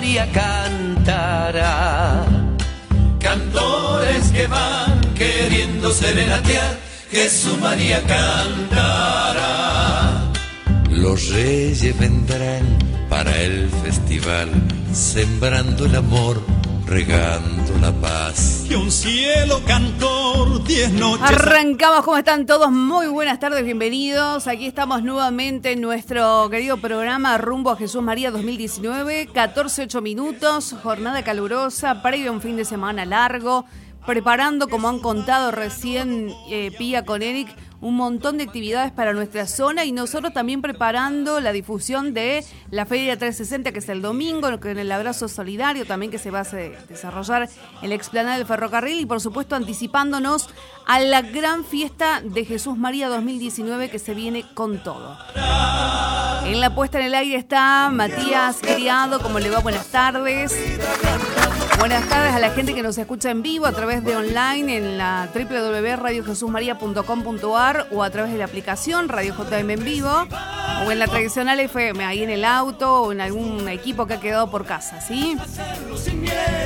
María 0.00 0.26
cantará. 0.32 2.24
Cantores 3.18 4.30
que 4.32 4.46
van 4.46 4.98
queriendo 5.14 5.92
serenatear, 5.92 6.78
Jesús 7.10 7.58
María 7.60 8.00
cantará. 8.04 9.42
Los 10.88 11.28
reyes 11.28 11.98
vendrán 11.98 12.64
para 13.10 13.36
el 13.42 13.68
festival, 13.84 14.48
sembrando 14.90 15.84
el 15.84 15.94
amor 15.94 16.42
regando 16.86 17.76
la 17.82 17.92
paz. 17.92 18.49
Cielo 18.90 19.60
cantor, 19.68 20.64
diez 20.64 20.92
noches. 20.92 21.22
Arrancamos, 21.22 22.04
¿cómo 22.04 22.16
están 22.16 22.44
todos? 22.44 22.72
Muy 22.72 23.06
buenas 23.06 23.38
tardes, 23.38 23.62
bienvenidos. 23.62 24.48
Aquí 24.48 24.66
estamos 24.66 25.04
nuevamente 25.04 25.72
en 25.72 25.80
nuestro 25.80 26.50
querido 26.50 26.76
programa 26.76 27.38
Rumbo 27.38 27.70
a 27.70 27.76
Jesús 27.76 28.02
María 28.02 28.32
2019. 28.32 29.28
14, 29.32 29.82
8 29.84 30.00
minutos, 30.02 30.74
jornada 30.82 31.22
calurosa, 31.22 32.02
previo 32.02 32.30
a 32.30 32.34
un 32.34 32.40
fin 32.40 32.56
de 32.56 32.64
semana 32.64 33.04
largo. 33.04 33.64
Preparando, 34.06 34.66
como 34.66 34.88
han 34.88 34.98
contado 34.98 35.52
recién 35.52 36.32
eh, 36.48 36.72
Pía 36.76 37.04
con 37.04 37.22
Eric, 37.22 37.48
un 37.80 37.96
montón 37.96 38.36
de 38.36 38.44
actividades 38.44 38.92
para 38.92 39.12
nuestra 39.12 39.46
zona 39.46 39.84
y 39.84 39.92
nosotros 39.92 40.32
también 40.32 40.60
preparando 40.60 41.40
la 41.40 41.52
difusión 41.52 42.12
de 42.12 42.44
la 42.70 42.86
Feria 42.86 43.16
360 43.16 43.72
que 43.72 43.78
es 43.78 43.88
el 43.88 44.02
domingo, 44.02 44.48
con 44.60 44.78
el 44.78 44.92
abrazo 44.92 45.28
solidario 45.28 45.86
también 45.86 46.10
que 46.10 46.18
se 46.18 46.30
va 46.30 46.40
a 46.40 46.44
desarrollar 46.88 47.48
en 47.82 47.88
la 47.88 47.94
explanada 47.94 48.36
del 48.36 48.46
ferrocarril 48.46 49.00
y 49.00 49.06
por 49.06 49.20
supuesto 49.20 49.56
anticipándonos 49.56 50.48
a 50.90 50.98
la 50.98 51.22
gran 51.22 51.64
fiesta 51.64 52.20
de 52.20 52.44
Jesús 52.44 52.76
María 52.76 53.08
2019 53.08 53.88
que 53.90 54.00
se 54.00 54.12
viene 54.12 54.44
con 54.54 54.82
todo. 54.82 55.16
En 56.44 56.58
la 56.58 56.74
puesta 56.74 56.98
en 56.98 57.06
el 57.06 57.14
aire 57.14 57.36
está 57.36 57.90
Matías 57.92 58.58
Criado, 58.60 59.20
¿cómo 59.20 59.38
le 59.38 59.50
va? 59.50 59.60
Buenas 59.60 59.86
tardes. 59.86 60.52
Buenas 61.78 62.08
tardes 62.08 62.34
a 62.34 62.40
la 62.40 62.50
gente 62.50 62.74
que 62.74 62.82
nos 62.82 62.98
escucha 62.98 63.30
en 63.30 63.40
vivo 63.40 63.66
a 63.66 63.72
través 63.72 64.02
de 64.02 64.16
online 64.16 64.78
en 64.78 64.98
la 64.98 65.28
www.radiojesusmaria.com.ar 65.32 67.86
o 67.92 68.02
a 68.02 68.10
través 68.10 68.32
de 68.32 68.38
la 68.38 68.46
aplicación 68.46 69.08
Radio 69.08 69.36
JM 69.36 69.70
en 69.70 69.84
vivo 69.84 70.26
o 70.84 70.90
en 70.90 70.98
la 70.98 71.06
tradicional 71.06 71.60
FM, 71.60 72.04
ahí 72.04 72.22
en 72.22 72.30
el 72.30 72.44
auto 72.44 73.02
o 73.02 73.12
en 73.12 73.20
algún 73.20 73.68
equipo 73.68 74.06
que 74.06 74.14
ha 74.14 74.20
quedado 74.20 74.50
por 74.50 74.64
casa, 74.64 75.00
¿sí? 75.00 75.36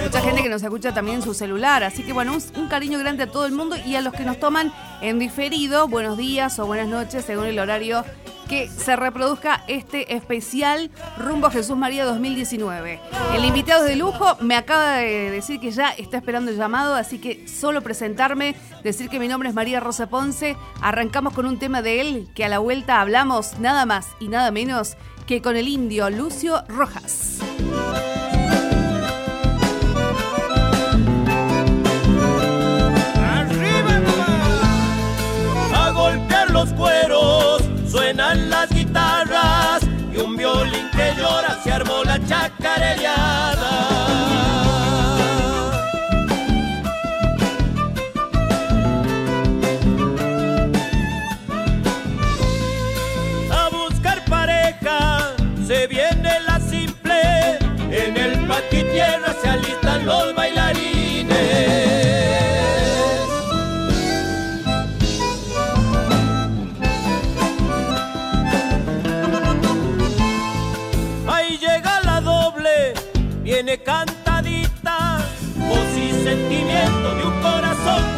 Mucha 0.03 0.20
gente 0.20 0.43
que 0.43 0.48
nos 0.48 0.62
escucha 0.62 0.93
también 0.93 1.19
en 1.19 1.23
su 1.23 1.34
celular, 1.34 1.83
así 1.84 2.03
que 2.03 2.12
bueno, 2.12 2.33
un, 2.33 2.42
un 2.61 2.69
cariño 2.69 2.98
grande 2.98 3.25
a 3.25 3.27
todo 3.27 3.47
el 3.47 3.53
mundo 3.53 3.77
y 3.85 3.97
a 3.97 4.01
los 4.01 4.12
que 4.12 4.25
nos 4.25 4.39
toman 4.39 4.73
en 5.01 5.19
diferido, 5.19 5.89
buenos 5.89 6.17
días 6.17 6.59
o 6.59 6.67
buenas 6.67 6.89
noches 6.89 7.25
según 7.25 7.47
el 7.47 7.59
horario 7.59 8.05
que 8.48 8.69
se 8.69 8.97
reproduzca 8.97 9.64
este 9.69 10.14
especial 10.14 10.91
Rumbo 11.19 11.47
a 11.47 11.50
Jesús 11.50 11.77
María 11.77 12.05
2019. 12.05 13.01
El 13.34 13.45
invitado 13.45 13.84
de 13.84 13.97
lujo 13.97 14.36
me 14.41 14.56
acaba 14.56 14.97
de 14.97 15.31
decir 15.31 15.61
que 15.61 15.70
ya 15.70 15.91
está 15.91 16.19
esperando 16.19 16.51
el 16.51 16.56
llamado, 16.56 16.95
así 16.95 17.19
que 17.19 17.48
solo 17.48 17.83
presentarme, 17.83 18.56
decir 18.83 19.09
que 19.09 19.19
mi 19.19 19.28
nombre 19.28 19.48
es 19.48 19.55
María 19.55 19.80
Rosa 19.80 20.08
Ponce, 20.08 20.57
arrancamos 20.80 21.35
con 21.35 21.46
un 21.46 21.58
tema 21.58 21.83
de 21.83 22.01
él, 22.01 22.29
que 22.35 22.45
a 22.45 22.48
la 22.48 22.58
vuelta 22.58 23.01
hablamos 23.01 23.58
nada 23.58 23.86
más 23.86 24.08
y 24.20 24.29
nada 24.29 24.51
menos 24.51 24.97
que 25.27 25.41
con 25.41 25.57
el 25.57 25.68
indio 25.68 26.11
Lucio 26.11 26.64
Rojas. 26.68 27.39
¡Arriba 33.17 34.02
A 35.73 35.91
golpear 35.91 36.51
los 36.51 36.73
cueros 36.74 37.54
suenan 37.94 38.50
las 38.50 38.68
guitarras 38.70 39.86
y 40.12 40.18
un 40.18 40.36
violín 40.36 40.90
que 40.90 41.14
llora 41.16 41.62
se 41.62 41.70
armó 41.70 42.02
la 42.02 42.18
chacareada. 42.27 42.64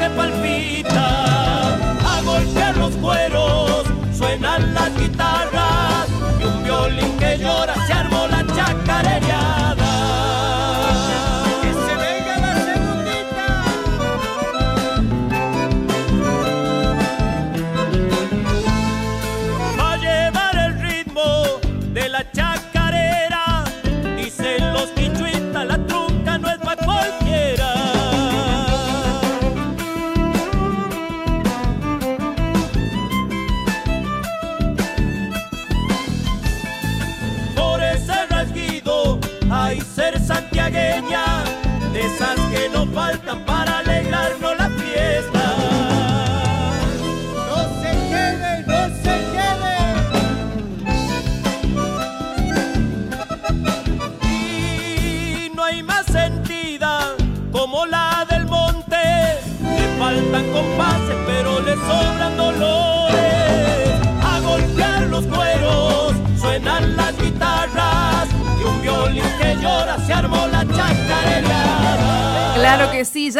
Que 0.06 0.10
palpita. 0.10 1.74
A 2.14 2.22
golpear 2.22 2.76
los 2.76 2.94
cueros, 2.96 3.84
suenan 4.16 4.74
las 4.74 4.96
guitarras 4.96 6.06
y 6.40 6.44
un 6.44 6.62
violín 6.64 7.16
que 7.18 7.38
llora 7.38 7.74
se 7.86 7.92
armó 7.92 8.15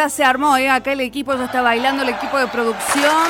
se 0.08 0.24
armó, 0.24 0.56
¿eh? 0.56 0.68
acá 0.68 0.92
el 0.92 1.00
equipo 1.00 1.34
ya 1.34 1.44
está 1.44 1.62
bailando, 1.62 2.02
el 2.02 2.10
equipo 2.10 2.38
de 2.38 2.46
producción. 2.46 3.26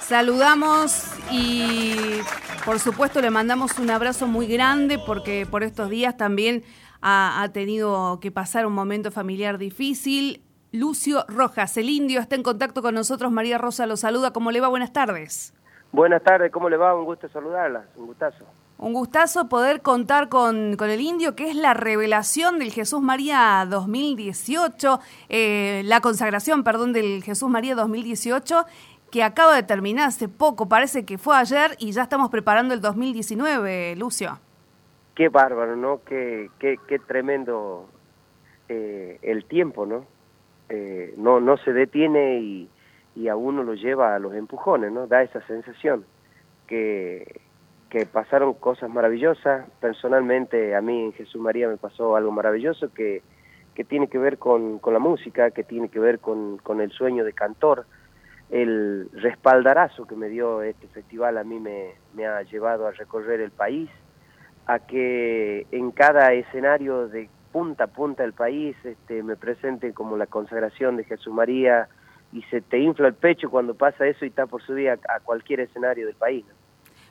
Saludamos 0.00 1.12
y 1.30 2.20
por 2.64 2.78
supuesto 2.78 3.20
le 3.20 3.30
mandamos 3.30 3.78
un 3.78 3.90
abrazo 3.90 4.26
muy 4.26 4.46
grande 4.46 4.98
porque 5.04 5.46
por 5.50 5.62
estos 5.62 5.90
días 5.90 6.16
también 6.16 6.62
ha, 7.00 7.42
ha 7.42 7.52
tenido 7.52 8.20
que 8.20 8.30
pasar 8.30 8.66
un 8.66 8.72
momento 8.72 9.10
familiar 9.10 9.58
difícil. 9.58 10.42
Lucio 10.72 11.24
Rojas, 11.28 11.76
el 11.76 11.88
indio, 11.88 12.20
está 12.20 12.36
en 12.36 12.42
contacto 12.42 12.82
con 12.82 12.94
nosotros. 12.94 13.32
María 13.32 13.58
Rosa 13.58 13.86
lo 13.86 13.96
saluda. 13.96 14.32
¿Cómo 14.32 14.50
le 14.50 14.60
va? 14.60 14.68
Buenas 14.68 14.92
tardes. 14.92 15.54
Buenas 15.92 16.22
tardes, 16.22 16.52
¿cómo 16.52 16.68
le 16.68 16.76
va? 16.76 16.94
Un 16.94 17.04
gusto 17.04 17.28
saludarla, 17.28 17.86
un 17.96 18.06
gustazo. 18.06 18.44
Un 18.78 18.92
gustazo 18.92 19.48
poder 19.48 19.80
contar 19.80 20.28
con, 20.28 20.76
con 20.76 20.90
el 20.90 21.00
indio, 21.00 21.34
que 21.34 21.48
es 21.48 21.56
la 21.56 21.72
revelación 21.72 22.58
del 22.58 22.70
Jesús 22.72 23.00
María 23.00 23.66
2018, 23.68 25.00
eh, 25.30 25.80
la 25.86 26.02
consagración, 26.02 26.62
perdón, 26.62 26.92
del 26.92 27.22
Jesús 27.22 27.48
María 27.48 27.74
2018, 27.74 28.66
que 29.10 29.22
acaba 29.22 29.56
de 29.56 29.62
terminar 29.62 30.08
hace 30.08 30.28
poco, 30.28 30.68
parece 30.68 31.06
que 31.06 31.16
fue 31.16 31.36
ayer 31.36 31.70
y 31.78 31.92
ya 31.92 32.02
estamos 32.02 32.28
preparando 32.28 32.74
el 32.74 32.82
2019, 32.82 33.96
Lucio. 33.96 34.38
Qué 35.14 35.30
bárbaro, 35.30 35.74
¿no? 35.74 36.02
Qué, 36.04 36.50
qué, 36.58 36.98
tremendo 36.98 37.88
eh, 38.68 39.18
el 39.22 39.46
tiempo, 39.46 39.86
¿no? 39.86 40.04
Eh, 40.68 41.14
no 41.16 41.40
no 41.40 41.56
se 41.58 41.72
detiene 41.72 42.40
y, 42.40 42.68
y 43.14 43.28
a 43.28 43.36
uno 43.36 43.62
lo 43.62 43.72
lleva 43.72 44.14
a 44.14 44.18
los 44.18 44.34
empujones, 44.34 44.92
¿no? 44.92 45.06
Da 45.06 45.22
esa 45.22 45.40
sensación 45.46 46.04
que, 46.66 47.40
que 47.90 48.06
pasaron 48.06 48.54
cosas 48.54 48.90
maravillosas. 48.90 49.66
Personalmente, 49.80 50.74
a 50.74 50.80
mí 50.80 51.04
en 51.04 51.12
Jesús 51.12 51.40
María 51.40 51.68
me 51.68 51.76
pasó 51.76 52.16
algo 52.16 52.32
maravilloso 52.32 52.92
que, 52.92 53.22
que 53.74 53.84
tiene 53.84 54.08
que 54.08 54.18
ver 54.18 54.38
con, 54.38 54.78
con 54.78 54.92
la 54.92 54.98
música, 54.98 55.50
que 55.50 55.62
tiene 55.62 55.88
que 55.88 56.00
ver 56.00 56.18
con, 56.18 56.58
con 56.58 56.80
el 56.80 56.90
sueño 56.90 57.24
de 57.24 57.32
cantor, 57.32 57.86
el 58.50 59.08
respaldarazo 59.12 60.06
que 60.06 60.14
me 60.14 60.28
dio 60.28 60.62
este 60.62 60.86
festival 60.88 61.36
a 61.38 61.44
mí 61.44 61.58
me, 61.58 62.26
ha 62.26 62.42
llevado 62.42 62.86
a 62.86 62.92
recorrer 62.92 63.40
el 63.40 63.50
país, 63.50 63.90
a 64.66 64.78
que 64.78 65.66
en 65.70 65.90
cada 65.90 66.32
escenario 66.32 67.08
de 67.08 67.28
punta 67.52 67.84
a 67.84 67.86
punta 67.88 68.22
del 68.22 68.32
país 68.32 68.76
este, 68.84 69.22
me 69.22 69.36
presenten 69.36 69.92
como 69.92 70.16
la 70.16 70.26
consagración 70.26 70.96
de 70.96 71.04
Jesús 71.04 71.32
María 71.32 71.88
y 72.32 72.42
se 72.42 72.60
te 72.60 72.78
infla 72.78 73.08
el 73.08 73.14
pecho 73.14 73.50
cuando 73.50 73.74
pasa 73.74 74.06
eso 74.06 74.24
y 74.24 74.28
está 74.28 74.46
por 74.46 74.62
subir 74.62 74.90
a, 74.90 74.94
a 74.94 75.20
cualquier 75.20 75.60
escenario 75.60 76.06
del 76.06 76.16
país. 76.16 76.44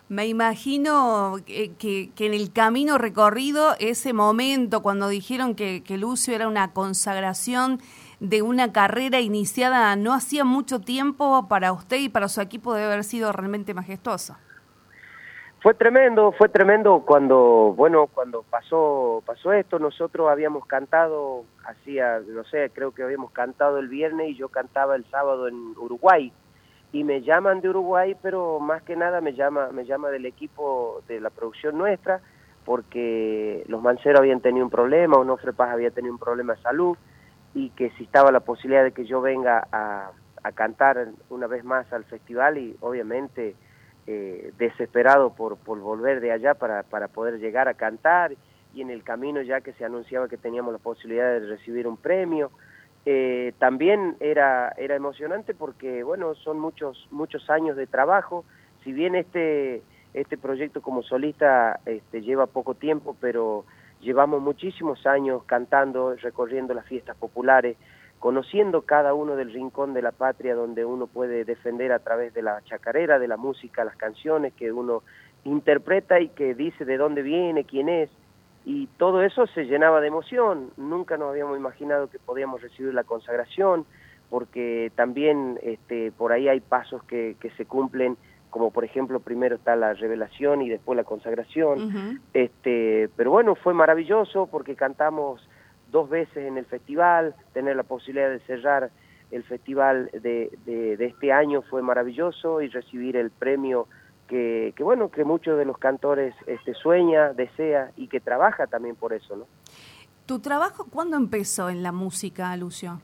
Me 0.08 0.28
imagino 0.28 1.38
que, 1.48 1.74
que, 1.76 2.12
en 2.26 2.34
el 2.36 2.54
camino 2.54 3.00
recorrido, 3.00 3.74
ese 3.80 4.14
momento 4.14 4.84
cuando 4.84 5.08
dijeron 5.08 5.56
que, 5.56 5.84
que 5.84 5.98
Lucio 5.98 6.36
era 6.36 6.48
una 6.48 6.74
consagración 6.74 7.80
de 8.20 8.44
una 8.44 8.72
carrera 8.72 9.20
iniciada 9.20 9.96
no 9.96 10.14
hacía 10.14 10.46
mucho 10.46 10.80
tiempo 10.80 11.48
para 11.48 11.72
usted 11.72 11.98
y 11.98 12.10
para 12.10 12.28
su 12.28 12.40
equipo 12.40 12.74
debe 12.74 12.86
haber 12.86 13.04
sido 13.04 13.32
realmente 13.32 13.74
majestuosa. 13.74 14.40
Fue 15.62 15.74
tremendo, 15.74 16.32
fue 16.34 16.50
tremendo 16.50 17.04
cuando, 17.04 17.74
bueno, 17.76 18.06
cuando 18.06 18.44
pasó, 18.44 19.24
pasó 19.26 19.52
esto, 19.54 19.80
nosotros 19.80 20.30
habíamos 20.30 20.68
cantado, 20.68 21.44
hacía, 21.66 22.20
no 22.20 22.44
sé, 22.44 22.70
creo 22.72 22.92
que 22.92 23.02
habíamos 23.02 23.32
cantado 23.32 23.80
el 23.80 23.88
viernes 23.88 24.30
y 24.30 24.36
yo 24.36 24.50
cantaba 24.50 24.96
el 24.96 25.06
sábado 25.06 25.48
en 25.48 25.56
Uruguay 25.76 26.32
y 26.92 27.04
me 27.04 27.22
llaman 27.22 27.62
de 27.62 27.70
Uruguay, 27.70 28.16
pero 28.22 28.60
más 28.60 28.82
que 28.84 28.96
nada 28.96 29.22
me 29.22 29.34
llama, 29.34 29.70
me 29.72 29.86
llama 29.86 30.10
del 30.10 30.26
equipo 30.26 31.02
de 31.08 31.20
la 31.20 31.30
producción 31.30 31.78
nuestra, 31.78 32.22
porque 32.64 33.64
los 33.68 33.82
manceros 33.82 34.20
habían 34.20 34.42
tenido 34.42 34.66
un 34.66 34.72
problema, 34.72 35.18
Onofre 35.18 35.54
Paz 35.54 35.70
había 35.70 35.92
tenido 35.92 36.14
un 36.14 36.20
problema 36.20 36.54
de 36.56 36.62
salud, 36.62 36.98
y 37.54 37.70
que 37.72 37.90
si 37.92 38.08
la 38.14 38.40
posibilidad 38.42 38.84
de 38.84 38.92
que 38.92 39.06
yo 39.06 39.22
venga 39.22 39.68
a, 39.72 40.12
a 40.44 40.52
cantar 40.52 41.08
una 41.30 41.48
vez 41.48 41.64
más 41.64 41.92
al 41.92 42.04
festival 42.04 42.58
y 42.58 42.76
obviamente 42.82 43.56
eh, 44.08 44.54
desesperado 44.60 45.32
por, 45.32 45.58
por 45.58 45.80
volver 45.80 46.22
de 46.22 46.32
allá 46.32 46.54
para, 46.54 46.84
para 46.84 47.08
poder 47.08 47.40
llegar 47.40 47.68
a 47.68 47.74
cantar 47.74 48.34
y 48.74 48.82
en 48.82 48.92
el 48.92 49.04
camino 49.04 49.42
ya 49.42 49.62
que 49.62 49.74
se 49.74 49.84
anunciaba 49.86 50.28
que 50.28 50.38
teníamos 50.38 50.74
la 50.74 50.80
posibilidad 50.80 51.32
de 51.32 51.48
recibir 51.48 51.88
un 51.88 51.98
premio. 51.98 52.52
Eh, 53.06 53.54
también 53.60 54.18
era, 54.20 54.74
era 54.78 54.96
emocionante 54.96 55.54
porque, 55.54 56.04
bueno, 56.04 56.36
son 56.36 56.60
muchos, 56.60 57.08
muchos 57.12 57.50
años 57.50 57.78
de 57.78 57.88
trabajo. 57.88 58.46
Si 58.84 58.92
bien 58.92 59.16
este, 59.16 59.82
este 60.14 60.38
proyecto 60.38 60.82
como 60.82 61.04
solista 61.04 61.80
este, 61.86 62.22
lleva 62.22 62.48
poco 62.48 62.74
tiempo, 62.74 63.16
pero 63.20 63.66
Llevamos 64.06 64.40
muchísimos 64.40 65.04
años 65.08 65.44
cantando, 65.46 66.16
recorriendo 66.16 66.76
las 66.76 66.86
fiestas 66.86 67.18
populares, 67.18 67.76
conociendo 68.20 68.84
cada 68.84 69.16
uno 69.16 69.36
del 69.36 69.52
rincón 69.52 69.96
de 69.96 70.04
la 70.04 70.12
patria 70.12 70.54
donde 70.54 70.86
uno 70.86 71.08
puede 71.08 71.44
defender 71.44 71.92
a 71.92 71.98
través 71.98 72.32
de 72.36 72.44
la 72.44 72.62
chacarera, 72.66 73.18
de 73.18 73.28
la 73.28 73.36
música, 73.36 73.84
las 73.84 73.96
canciones 73.96 74.54
que 74.54 74.72
uno 74.72 75.02
interpreta 75.44 76.20
y 76.20 76.30
que 76.30 76.54
dice 76.54 76.86
de 76.86 76.98
dónde 76.98 77.24
viene, 77.24 77.64
quién 77.64 77.90
es, 77.90 78.12
y 78.66 78.88
todo 78.98 79.22
eso 79.22 79.46
se 79.48 79.66
llenaba 79.66 80.02
de 80.02 80.08
emoción. 80.08 80.72
Nunca 80.76 81.18
nos 81.18 81.30
habíamos 81.30 81.58
imaginado 81.58 82.10
que 82.10 82.20
podíamos 82.20 82.62
recibir 82.62 82.94
la 82.94 83.04
consagración, 83.04 83.86
porque 84.30 84.92
también 84.96 85.60
este, 85.62 86.12
por 86.12 86.32
ahí 86.32 86.50
hay 86.50 86.60
pasos 86.60 87.04
que, 87.04 87.38
que 87.40 87.52
se 87.52 87.66
cumplen 87.66 88.18
como 88.56 88.72
por 88.72 88.86
ejemplo 88.86 89.20
primero 89.20 89.58
está 89.58 89.76
la 89.76 89.94
revelación 89.94 90.62
y 90.62 90.70
después 90.70 90.96
la 90.96 91.04
consagración. 91.04 92.22
este, 92.34 93.10
pero 93.18 93.30
bueno, 93.30 93.56
fue 93.56 93.74
maravilloso 93.74 94.48
porque 94.48 94.76
cantamos 94.76 95.46
dos 95.92 96.10
veces 96.10 96.38
en 96.38 96.58
el 96.58 96.66
festival, 96.66 97.36
tener 97.54 97.76
la 97.76 97.84
posibilidad 97.84 98.30
de 98.30 98.40
cerrar 98.40 98.92
el 99.32 99.44
festival 99.44 100.10
de, 100.14 100.58
de, 100.66 101.06
este 101.06 101.34
año 101.34 101.64
fue 101.64 101.82
maravilloso 101.82 102.62
y 102.62 102.70
recibir 102.70 103.18
el 103.18 103.30
premio 103.30 103.88
que, 104.28 104.74
que, 104.76 104.84
bueno, 104.84 105.10
que 105.10 105.24
muchos 105.24 105.58
de 105.58 105.66
los 105.66 105.78
cantores 105.78 106.34
este, 106.48 106.74
sueña, 106.74 107.34
desea 107.34 107.92
y 107.96 108.08
que 108.08 108.20
trabaja 108.20 108.68
también 108.68 108.96
por 108.96 109.14
eso, 109.14 109.36
¿no? 109.36 109.48
¿Tu 110.26 110.40
trabajo 110.40 110.88
cuándo 110.90 111.18
empezó 111.18 111.70
en 111.70 111.84
la 111.84 111.92
música, 111.92 112.56
Lucio? 112.58 113.02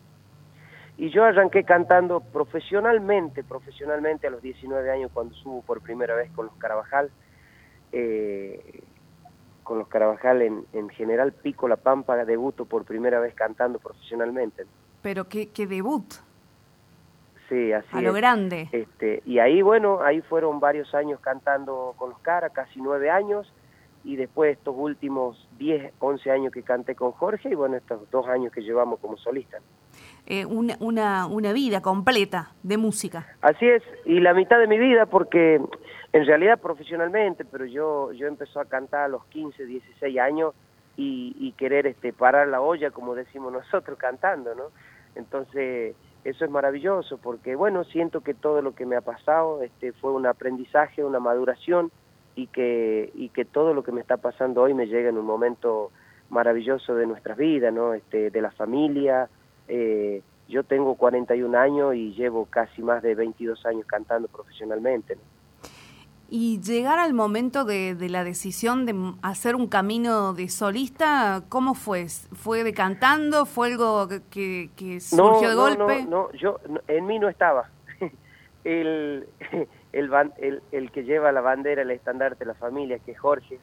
Y 0.98 1.10
yo 1.10 1.24
arranqué 1.24 1.64
cantando 1.64 2.20
profesionalmente, 2.20 3.44
profesionalmente 3.44 4.28
a 4.28 4.30
los 4.30 4.42
19 4.42 4.92
años 4.92 5.12
cuando 5.14 5.36
subo 5.36 5.62
por 5.62 5.82
primera 5.82 6.16
vez 6.16 6.32
con 6.32 6.48
los 6.48 6.56
Carabajal. 6.56 7.12
Eh, 7.92 8.84
con 9.64 9.78
los 9.78 9.88
Carabajal 9.88 10.42
en, 10.42 10.66
en 10.74 10.90
General 10.90 11.32
Pico 11.32 11.68
La 11.68 11.78
Pampa, 11.78 12.26
debuto 12.26 12.66
por 12.66 12.84
primera 12.84 13.20
vez 13.20 13.34
cantando 13.36 13.80
profesionalmente. 13.80 14.66
Pero 15.02 15.30
qué, 15.30 15.50
qué 15.50 15.68
debut. 15.68 16.06
Sí, 17.52 17.74
así 17.74 17.90
A 17.92 18.02
lo 18.02 18.14
grande. 18.14 18.70
Este, 18.72 19.22
y 19.26 19.40
ahí, 19.40 19.62
bueno, 19.62 20.02
ahí 20.02 20.22
fueron 20.22 20.62
varios 20.62 20.96
años 20.96 21.20
cantando 21.20 21.94
con 21.98 22.12
los 22.12 22.20
Cara, 22.20 22.50
casi 22.50 22.80
nueve 22.80 23.10
años, 23.10 23.54
y 24.06 24.16
después 24.16 24.58
estos 24.58 24.74
últimos 24.78 25.50
10, 25.58 25.92
11 26.00 26.32
años 26.32 26.54
que 26.54 26.64
canté 26.64 26.96
con 26.96 27.12
Jorge, 27.12 27.50
y 27.50 27.56
bueno, 27.56 27.76
estos 27.76 28.10
dos 28.10 28.26
años 28.30 28.54
que 28.54 28.62
llevamos 28.62 29.02
como 29.02 29.18
solista. 29.18 29.58
Eh, 30.28 30.46
una, 30.46 30.78
una, 30.80 31.28
una 31.28 31.52
vida 31.52 31.82
completa 31.82 32.54
de 32.64 32.78
música. 32.78 33.28
Así 33.42 33.68
es, 33.68 33.84
y 34.06 34.22
la 34.22 34.34
mitad 34.34 34.58
de 34.58 34.68
mi 34.68 34.78
vida, 34.78 35.06
porque 35.06 35.60
en 36.14 36.26
realidad 36.26 36.58
profesionalmente, 36.58 37.44
pero 37.44 37.66
yo, 37.66 38.14
yo 38.14 38.28
empezó 38.28 38.62
a 38.62 38.66
cantar 38.66 39.02
a 39.02 39.08
los 39.10 39.26
15, 39.26 39.66
16 39.66 40.20
años 40.20 40.54
y, 40.96 41.36
y 41.38 41.52
querer 41.52 41.86
este, 41.86 42.14
parar 42.14 42.48
la 42.48 42.62
olla, 42.62 42.92
como 42.92 43.14
decimos 43.14 43.52
nosotros, 43.52 43.98
cantando, 43.98 44.56
¿no? 44.56 44.68
Entonces, 45.16 45.98
eso 46.24 46.46
es 46.46 46.52
maravilloso, 46.52 47.18
porque 47.18 47.56
bueno, 47.56 47.84
siento 47.84 48.22
que 48.22 48.34
todo 48.34 48.62
lo 48.62 48.74
que 48.76 48.86
me 48.86 48.96
ha 48.96 49.02
pasado 49.02 49.62
este, 49.64 49.92
fue 49.94 50.12
un 50.12 50.26
aprendizaje, 50.26 51.04
una 51.04 51.20
maduración, 51.20 51.92
y 52.36 52.48
que, 52.48 53.12
y 53.14 53.30
que 53.30 53.46
todo 53.46 53.74
lo 53.74 53.84
que 53.84 53.92
me 53.92 54.02
está 54.02 54.18
pasando 54.18 54.62
hoy 54.62 54.74
me 54.74 54.88
llega 54.88 55.10
en 55.10 55.18
un 55.18 55.26
momento 55.26 55.92
maravilloso 56.30 56.96
de 56.96 57.06
nuestras 57.06 57.38
vidas, 57.38 57.74
¿no? 57.74 57.94
Este, 57.94 58.30
de 58.30 58.42
la 58.42 58.52
familia, 58.52 59.30
eh, 59.68 60.22
yo 60.48 60.64
tengo 60.64 60.96
41 60.96 61.58
años 61.58 61.96
y 61.96 62.14
llevo 62.14 62.46
casi 62.46 62.82
más 62.82 63.02
de 63.04 63.16
22 63.16 63.66
años 63.66 63.86
cantando 63.86 64.28
profesionalmente. 64.28 65.18
Y 66.34 66.62
llegar 66.62 66.98
al 66.98 67.14
momento 67.14 67.66
de, 67.66 67.94
la 68.10 68.24
decisión 68.24 68.86
de 68.86 68.96
hacer 69.22 69.54
un 69.54 69.68
camino 69.68 70.34
de 70.34 70.48
solista, 70.48 71.44
¿cómo 71.50 71.74
fue? 71.74 72.08
¿Fue 72.08 72.64
de 72.64 72.74
cantando? 72.74 73.46
¿Fue 73.46 73.74
algo 73.74 74.08
que, 74.30 74.70
surgió 75.02 75.50
de 75.50 75.56
golpe? 75.56 76.04
No, 76.04 76.30
no, 76.30 76.32
yo, 76.32 76.62
en 76.88 77.06
mí 77.06 77.20
no 77.20 77.28
estaba. 77.28 77.70
el, 78.64 79.28
el, 79.92 80.62
el, 80.72 80.92
que 80.92 81.04
lleva 81.04 81.34
la 81.34 81.42
bandera, 81.42 81.82
el 81.82 81.92
estandarte 81.92 82.46
de 82.46 82.46
la 82.46 82.54
familia, 82.54 83.00
que 83.00 83.12
es 83.12 83.20
Jorge, 83.20 83.60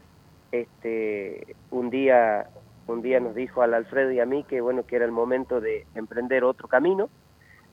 este, 0.52 1.56
un 1.70 1.88
día 1.88 2.50
un 2.86 3.00
día 3.00 3.18
nos 3.18 3.34
dijo 3.34 3.62
al 3.62 3.72
Alfredo 3.72 4.12
y 4.12 4.20
a 4.20 4.26
mí 4.26 4.44
que 4.44 4.60
bueno 4.60 4.84
que 4.84 4.96
era 4.96 5.06
el 5.06 5.12
momento 5.12 5.60
de 5.60 5.86
emprender 5.94 6.44
otro 6.44 6.68
camino 6.68 7.08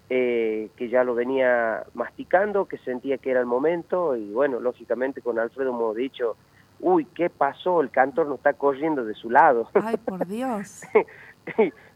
eh, 0.09 0.69
que 0.75 0.89
ya 0.89 1.03
lo 1.03 1.15
venía 1.15 1.83
masticando 1.93 2.65
que 2.65 2.77
sentía 2.79 3.17
que 3.17 3.31
era 3.31 3.39
el 3.39 3.45
momento 3.45 4.15
y 4.15 4.31
bueno 4.31 4.59
lógicamente 4.59 5.21
con 5.21 5.39
Alfredo 5.39 5.71
hemos 5.71 5.95
dicho 5.95 6.37
uy 6.79 7.05
qué 7.05 7.29
pasó 7.29 7.81
el 7.81 7.89
cantor 7.89 8.27
no 8.27 8.35
está 8.35 8.53
corriendo 8.53 9.03
de 9.03 9.13
su 9.15 9.29
lado 9.29 9.69
ay 9.73 9.97
por 9.97 10.25
Dios. 10.25 10.83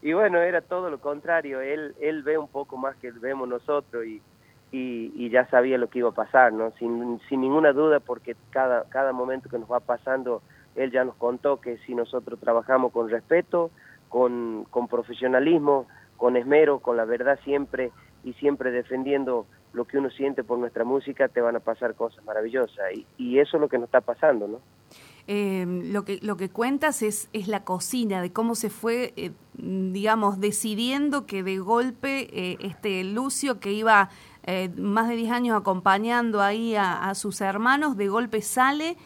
Y, 0.00 0.12
bueno 0.12 0.38
era 0.38 0.60
todo 0.60 0.90
lo 0.90 1.00
contrario 1.00 1.60
él 1.60 1.96
él 2.00 2.22
ve 2.22 2.38
un 2.38 2.46
poco 2.46 2.76
más 2.76 2.94
que 2.96 3.10
vemos 3.10 3.48
nosotros 3.48 4.06
y 4.06 4.22
y, 4.72 5.10
y, 5.16 5.30
ya 5.30 5.48
sabía 5.48 5.78
lo 5.78 5.90
que 5.90 5.98
iba 5.98 6.10
a 6.10 6.12
pasar, 6.12 6.52
¿no? 6.52 6.70
Sin, 6.78 7.20
sin 7.28 7.40
ninguna 7.40 7.72
duda, 7.72 7.98
porque 7.98 8.36
cada, 8.50 8.84
cada 8.88 9.12
momento 9.12 9.48
que 9.48 9.58
nos 9.58 9.68
va 9.68 9.80
pasando 9.80 10.42
él 10.76 10.90
ya 10.90 11.04
nos 11.04 11.16
contó 11.16 11.60
que 11.60 11.78
si 11.78 11.94
nosotros 11.94 12.38
trabajamos 12.38 12.92
con 12.92 13.08
respeto, 13.08 13.70
con, 14.08 14.66
con 14.70 14.88
profesionalismo, 14.88 15.86
con 16.20 16.36
esmero, 16.36 16.80
con 16.80 16.98
la 16.98 17.06
verdad 17.06 17.40
siempre 17.42 17.90
y 18.22 18.34
siempre 18.34 18.70
defendiendo 18.70 19.46
lo 19.72 19.86
que 19.86 19.96
uno 19.96 20.10
siente 20.10 20.44
por 20.44 20.58
nuestra 20.58 20.84
música, 20.84 21.28
te 21.28 21.40
van 21.40 21.56
a 21.56 21.60
pasar 21.60 21.94
cosas 21.94 22.22
maravillosas. 22.24 22.92
Y, 22.94 23.06
y 23.16 23.38
eso 23.38 23.56
es 23.56 23.60
lo 23.62 23.68
que 23.68 23.78
nos 23.78 23.86
está 23.86 24.02
pasando, 24.02 24.46
¿no? 24.46 24.60
Eh, 25.26 25.64
lo 25.84 26.04
que 26.04 26.18
lo 26.22 26.36
que 26.36 26.48
cuentas 26.48 27.02
es 27.02 27.28
es 27.32 27.46
la 27.46 27.62
cocina 27.62 28.20
de 28.20 28.32
cómo 28.32 28.56
se 28.56 28.68
fue 28.68 29.12
eh, 29.16 29.30
digamos 29.54 30.40
decidiendo 30.40 31.24
que 31.24 31.44
de 31.44 31.58
golpe 31.58 32.28
eh, 32.32 32.56
este 32.60 33.04
Lucio 33.04 33.60
que 33.60 33.72
iba 33.72 34.10
más 34.76 35.08
de 35.08 35.14
10 35.14 35.30
años 35.30 35.56
acompañando 35.56 36.40
ahí 36.40 36.74
a, 36.74 37.14
sus 37.14 37.40
hermanos 37.40 37.96
de 37.96 38.08
golpe 38.08 38.42
sale 38.42 38.96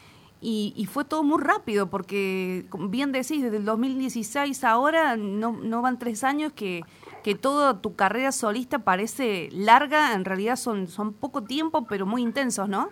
y, 0.41 0.89
fue 0.91 1.05
todo 1.05 1.23
muy 1.23 1.43
rápido, 1.43 1.89
porque 1.89 2.67
bien 2.89 3.13
decís, 3.13 3.43
desde 3.43 3.57
el 3.57 3.65
2016 3.65 4.63
ahora 4.65 5.17
no, 5.17 5.53
no 5.53 5.83
van 5.83 5.99
tres 5.99 6.23
años 6.23 6.53
que, 6.53 6.83
que 7.25 7.35
toda 7.35 7.81
tu 7.81 7.97
carrera 7.97 8.33
solista 8.33 8.81
parece 8.81 9.49
larga, 9.51 10.13
en 10.13 10.27
realidad 10.27 10.57
son, 10.57 10.87
son 10.89 11.15
poco 11.15 11.43
tiempo, 11.43 11.87
pero 11.89 12.05
muy 12.05 12.21
intensos, 12.21 12.69
¿no? 12.69 12.91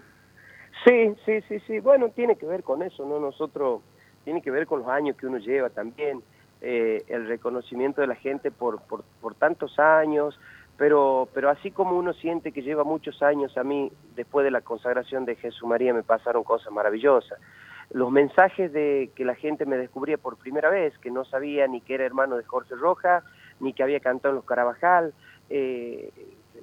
Sí, 0.87 1.15
sí, 1.27 1.43
sí, 1.49 1.61
sí. 1.67 1.81
Bueno, 1.81 2.09
tiene 2.09 2.37
que 2.37 2.47
ver 2.47 2.62
con 2.62 2.83
eso, 2.83 3.05
¿no? 3.05 3.21
Nosotros, 3.21 3.83
tiene 4.25 4.41
que 4.41 4.51
ver 4.51 4.67
con 4.67 4.81
los 4.81 4.89
años 4.89 5.17
que 5.19 5.27
uno 5.27 5.37
lleva 5.37 5.69
también, 5.69 6.23
eh, 6.62 7.05
el 7.09 7.29
reconocimiento 7.29 8.01
de 8.01 8.07
la 8.07 8.15
gente 8.15 8.51
por, 8.51 8.81
por, 8.81 9.05
por 9.21 9.35
tantos 9.35 9.79
años, 9.79 10.41
pero, 10.79 11.29
pero 11.35 11.51
así 11.51 11.71
como 11.71 11.99
uno 11.99 12.15
siente 12.15 12.53
que 12.53 12.62
lleva 12.62 12.85
muchos 12.85 13.23
años, 13.23 13.59
a 13.59 13.65
mí, 13.65 13.93
después 14.17 14.45
de 14.45 14.51
la 14.51 14.62
consagración 14.62 15.27
de 15.27 15.37
Jesús 15.37 15.69
María, 15.69 15.93
me 15.93 16.05
pasaron 16.05 16.43
cosas 16.43 16.73
maravillosas. 16.73 17.39
Los 17.91 18.11
mensajes 18.11 18.73
de 18.73 19.11
que 19.15 19.27
la 19.27 19.35
gente 19.35 19.67
me 19.67 19.77
descubría 19.77 20.17
por 20.17 20.39
primera 20.39 20.71
vez, 20.71 20.97
que 20.99 21.11
no 21.11 21.27
sabía 21.27 21.67
ni 21.67 21.83
que 21.83 21.97
era 21.97 22.07
hermano 22.07 22.39
de 22.39 22.45
Jorge 22.45 22.75
Roja, 22.77 23.23
ni 23.62 23.73
que 23.73 23.83
había 23.83 24.00
cantado 24.00 24.33
en 24.33 24.37
los 24.37 24.45
Carabajal, 24.45 25.14
eh, 25.49 26.11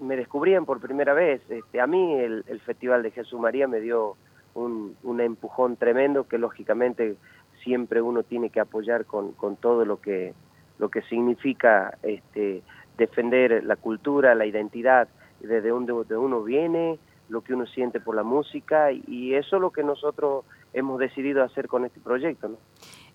me 0.02 0.16
descubrían 0.16 0.66
por 0.66 0.80
primera 0.80 1.14
vez. 1.14 1.42
Este, 1.50 1.82
a 1.82 1.88
mí 1.88 2.14
el, 2.14 2.44
Festival 2.66 3.02
de 3.02 3.12
Jesús 3.12 3.40
María 3.40 3.68
me 3.68 3.80
dio 3.80 4.16
un, 4.54 4.96
un, 5.04 5.22
empujón 5.22 5.78
tremendo 5.78 6.28
que 6.28 6.38
lógicamente 6.38 7.16
siempre 7.64 8.02
uno 8.02 8.24
tiene 8.24 8.50
que 8.50 8.60
apoyar 8.60 9.06
con, 9.06 9.32
con 9.32 9.56
todo 9.56 9.86
lo 9.86 10.00
que, 10.00 10.34
lo 10.78 10.90
que 10.90 11.02
significa 11.04 11.98
este, 12.04 12.62
defender 12.98 13.64
la 13.64 13.76
cultura, 13.76 14.36
la 14.36 14.46
identidad, 14.46 15.08
desde 15.40 15.70
donde, 15.70 15.94
uno 15.94 16.44
viene, 16.44 17.00
lo 17.30 17.42
que 17.42 17.54
uno 17.54 17.66
siente 17.66 18.00
por 18.00 18.16
la 18.16 18.24
música 18.24 18.92
y 18.92 19.34
eso 19.36 19.56
es 19.56 19.62
lo 19.62 19.72
que 19.72 19.84
nosotros 19.84 20.46
hemos 20.74 21.00
decidido 21.00 21.44
hacer 21.44 21.68
con 21.68 21.86
este 21.86 22.00
proyecto. 22.00 22.50
¿no? 22.50 22.58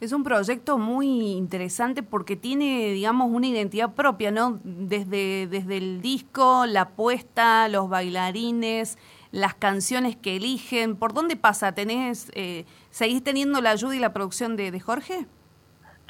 Es 0.00 0.12
un 0.12 0.24
proyecto 0.24 0.78
muy 0.78 1.32
interesante 1.32 2.02
porque 2.02 2.36
tiene, 2.36 2.92
digamos, 2.92 3.30
una 3.30 3.46
identidad 3.46 3.94
propia, 3.94 4.30
¿no? 4.30 4.60
Desde, 4.64 5.46
desde 5.46 5.76
el 5.76 6.00
disco, 6.02 6.66
la 6.66 6.90
puesta, 6.90 7.68
los 7.68 7.88
bailarines, 7.88 8.98
las 9.30 9.54
canciones 9.54 10.16
que 10.16 10.36
eligen. 10.36 10.96
¿Por 10.96 11.12
dónde 11.12 11.36
pasa? 11.36 11.72
¿Tenés, 11.72 12.30
eh, 12.34 12.64
¿Seguís 12.90 13.22
teniendo 13.22 13.60
la 13.60 13.70
ayuda 13.70 13.96
y 13.96 13.98
la 13.98 14.12
producción 14.12 14.56
de, 14.56 14.70
de 14.70 14.80
Jorge? 14.80 15.26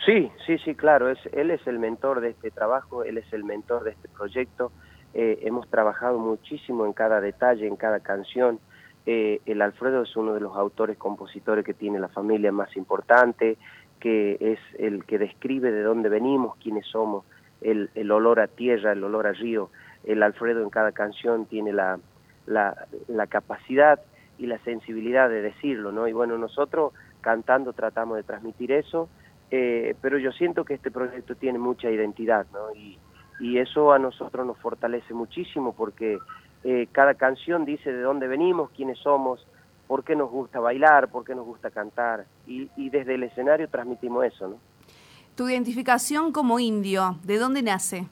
Sí, 0.04 0.30
sí, 0.46 0.58
sí, 0.58 0.74
claro. 0.74 1.10
Es, 1.10 1.18
él 1.32 1.50
es 1.50 1.66
el 1.66 1.78
mentor 1.78 2.20
de 2.20 2.30
este 2.30 2.50
trabajo, 2.50 3.04
él 3.04 3.18
es 3.18 3.32
el 3.32 3.44
mentor 3.44 3.84
de 3.84 3.92
este 3.92 4.08
proyecto. 4.08 4.72
Eh, 5.14 5.40
hemos 5.42 5.68
trabajado 5.70 6.18
muchísimo 6.18 6.84
en 6.86 6.92
cada 6.92 7.20
detalle, 7.20 7.66
en 7.66 7.76
cada 7.76 8.00
canción. 8.00 8.58
Eh, 9.06 9.40
el 9.44 9.60
Alfredo 9.60 10.02
es 10.02 10.16
uno 10.16 10.32
de 10.34 10.40
los 10.40 10.56
autores, 10.56 10.96
compositores 10.96 11.64
que 11.64 11.74
tiene 11.74 11.98
la 11.98 12.08
familia 12.08 12.52
más 12.52 12.74
importante, 12.76 13.58
que 14.00 14.36
es 14.40 14.58
el 14.78 15.04
que 15.04 15.18
describe 15.18 15.70
de 15.70 15.82
dónde 15.82 16.08
venimos, 16.08 16.56
quiénes 16.56 16.86
somos, 16.86 17.24
el, 17.60 17.88
olor 18.10 18.40
a 18.40 18.46
tierra, 18.46 18.92
el 18.92 19.04
olor 19.04 19.26
a 19.26 19.32
río. 19.32 19.70
El 20.04 20.22
Alfredo 20.22 20.62
en 20.62 20.70
cada 20.70 20.92
canción 20.92 21.46
tiene 21.46 21.72
la, 21.72 21.98
la, 22.46 22.86
la 23.08 23.26
capacidad 23.26 24.00
y 24.38 24.46
la 24.46 24.58
sensibilidad 24.58 25.28
de 25.28 25.40
decirlo, 25.42 25.92
¿no? 25.92 26.08
Y 26.08 26.12
bueno, 26.12 26.36
nosotros 26.36 26.92
cantando 27.20 27.72
tratamos 27.72 28.16
de 28.16 28.22
transmitir 28.22 28.72
eso, 28.72 29.08
eh, 29.50 29.94
pero 30.02 30.18
yo 30.18 30.32
siento 30.32 30.64
que 30.64 30.74
este 30.74 30.90
proyecto 30.90 31.34
tiene 31.36 31.58
mucha 31.58 31.90
identidad, 31.90 32.46
¿no? 32.52 32.74
Y 32.74 32.98
eso 33.58 33.92
a 33.92 33.98
nosotros 33.98 34.46
nos 34.46 34.58
fortalece 34.58 35.12
muchísimo 35.12 35.74
porque 35.74 36.18
eh, 36.64 36.88
cada 36.92 37.14
canción 37.14 37.64
dice 37.64 37.92
de 37.92 38.02
dónde 38.02 38.26
venimos, 38.26 38.70
quiénes 38.70 38.98
somos, 38.98 39.46
por 39.86 40.02
qué 40.02 40.16
nos 40.16 40.30
gusta 40.30 40.60
bailar, 40.60 41.08
por 41.08 41.24
qué 41.24 41.34
nos 41.34 41.44
gusta 41.44 41.70
cantar, 41.70 42.24
y, 42.46 42.70
y 42.76 42.90
desde 42.90 43.14
el 43.14 43.22
escenario 43.22 43.68
transmitimos 43.68 44.24
eso, 44.24 44.48
¿no? 44.48 44.56
Tu 45.36 45.48
identificación 45.48 46.32
como 46.32 46.60
indio, 46.60 47.16
¿de 47.24 47.38
dónde 47.38 47.62
nace? 47.62 48.06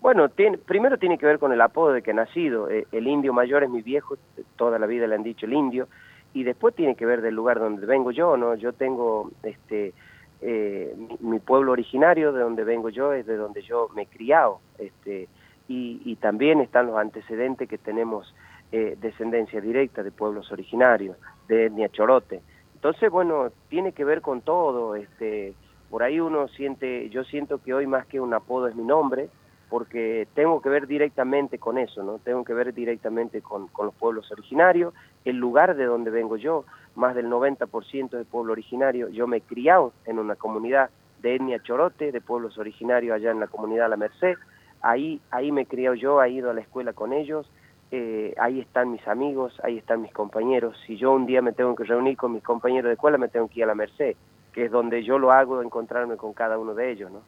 Bueno, 0.00 0.30
tiene, 0.30 0.56
primero 0.56 0.96
tiene 0.96 1.18
que 1.18 1.26
ver 1.26 1.38
con 1.38 1.52
el 1.52 1.60
apodo 1.60 1.92
de 1.92 2.02
que 2.02 2.12
he 2.12 2.14
nacido. 2.14 2.70
Eh, 2.70 2.86
el 2.90 3.06
indio 3.06 3.32
mayor 3.32 3.64
es 3.64 3.70
mi 3.70 3.82
viejo, 3.82 4.16
toda 4.56 4.78
la 4.78 4.86
vida 4.86 5.06
le 5.06 5.14
han 5.14 5.22
dicho 5.22 5.46
el 5.46 5.52
indio, 5.52 5.88
y 6.32 6.44
después 6.44 6.74
tiene 6.74 6.94
que 6.94 7.04
ver 7.04 7.20
del 7.20 7.34
lugar 7.34 7.58
donde 7.58 7.84
vengo 7.84 8.10
yo, 8.10 8.36
¿no? 8.36 8.54
Yo 8.54 8.72
tengo, 8.72 9.30
este, 9.42 9.92
eh, 10.40 10.94
mi, 11.20 11.38
pueblo 11.38 11.72
originario, 11.72 12.32
de 12.32 12.40
donde 12.40 12.64
vengo 12.64 12.88
yo, 12.88 13.12
es 13.12 13.26
de 13.26 13.36
donde 13.36 13.60
yo 13.62 13.88
me 13.94 14.02
he 14.02 14.06
criado, 14.06 14.60
este, 14.78 15.28
y, 15.72 16.16
también 16.16 16.60
están 16.60 16.88
los 16.88 16.96
antecedentes 16.96 17.68
que 17.68 17.78
tenemos 17.78 18.34
eh, 18.72 18.96
descendencia 19.00 19.60
directa 19.60 20.02
de 20.02 20.10
pueblos 20.10 20.50
originarios, 20.50 21.16
de 21.46 21.66
etnia 21.66 21.88
chorote. 21.88 22.40
Entonces, 22.74 23.08
bueno, 23.08 23.52
tiene 23.68 23.92
que 23.92 24.04
ver 24.04 24.20
con 24.20 24.40
todo, 24.40 24.96
este, 24.96 25.54
por 25.88 26.02
ahí 26.02 26.18
uno 26.18 26.48
siente, 26.48 27.08
yo 27.10 27.22
siento 27.22 27.62
que 27.62 27.72
hoy 27.72 27.86
más 27.86 28.06
que 28.06 28.20
un 28.20 28.34
apodo 28.34 28.66
es 28.66 28.74
mi 28.74 28.82
nombre, 28.82 29.28
porque 29.68 30.26
tengo 30.34 30.60
que 30.60 30.68
ver 30.68 30.88
directamente 30.88 31.58
con 31.58 31.78
eso, 31.78 32.02
¿no? 32.02 32.18
Tengo 32.18 32.42
que 32.44 32.52
ver 32.52 32.74
directamente 32.74 33.40
con, 33.40 33.68
con 33.68 33.86
los 33.86 33.94
pueblos 33.94 34.30
originarios, 34.32 34.92
el 35.24 35.36
lugar 35.36 35.76
de 35.76 35.84
donde 35.84 36.10
vengo 36.10 36.36
yo, 36.36 36.64
más 36.96 37.14
del 37.14 37.28
90% 37.30 38.10
del 38.10 38.24
pueblo 38.24 38.52
originario, 38.52 39.08
yo 39.10 39.28
me 39.28 39.36
he 39.36 39.40
criado 39.42 39.92
en 40.04 40.18
una 40.18 40.34
comunidad 40.34 40.90
de 41.22 41.36
etnia 41.36 41.62
chorote, 41.62 42.10
de 42.10 42.20
pueblos 42.20 42.58
originarios 42.58 43.14
allá 43.14 43.30
en 43.30 43.38
la 43.38 43.46
comunidad 43.46 43.88
La 43.88 43.96
Merced, 43.96 44.36
ahí, 44.82 45.20
ahí 45.30 45.52
me 45.52 45.62
he 45.62 45.66
criado 45.66 45.94
yo, 45.94 46.22
he 46.22 46.30
ido 46.30 46.50
a 46.50 46.54
la 46.54 46.60
escuela 46.60 46.92
con 46.92 47.12
ellos, 47.12 47.50
eh, 47.90 48.34
ahí 48.40 48.60
están 48.60 48.92
mis 48.92 49.06
amigos, 49.08 49.60
ahí 49.64 49.78
están 49.78 50.02
mis 50.02 50.12
compañeros, 50.12 50.76
si 50.86 50.96
yo 50.96 51.12
un 51.12 51.26
día 51.26 51.42
me 51.42 51.52
tengo 51.52 51.74
que 51.74 51.84
reunir 51.84 52.16
con 52.16 52.32
mis 52.32 52.42
compañeros 52.42 52.88
de 52.88 52.94
escuela, 52.94 53.18
me 53.18 53.28
tengo 53.28 53.48
que 53.48 53.60
ir 53.60 53.64
a 53.64 53.68
La 53.68 53.74
Merced, 53.74 54.16
que 54.52 54.66
es 54.66 54.70
donde 54.70 55.02
yo 55.02 55.18
lo 55.18 55.32
hago, 55.32 55.62
encontrarme 55.62 56.16
con 56.16 56.32
cada 56.32 56.58
uno 56.58 56.74
de 56.74 56.92
ellos, 56.92 57.10
¿no? 57.10 57.20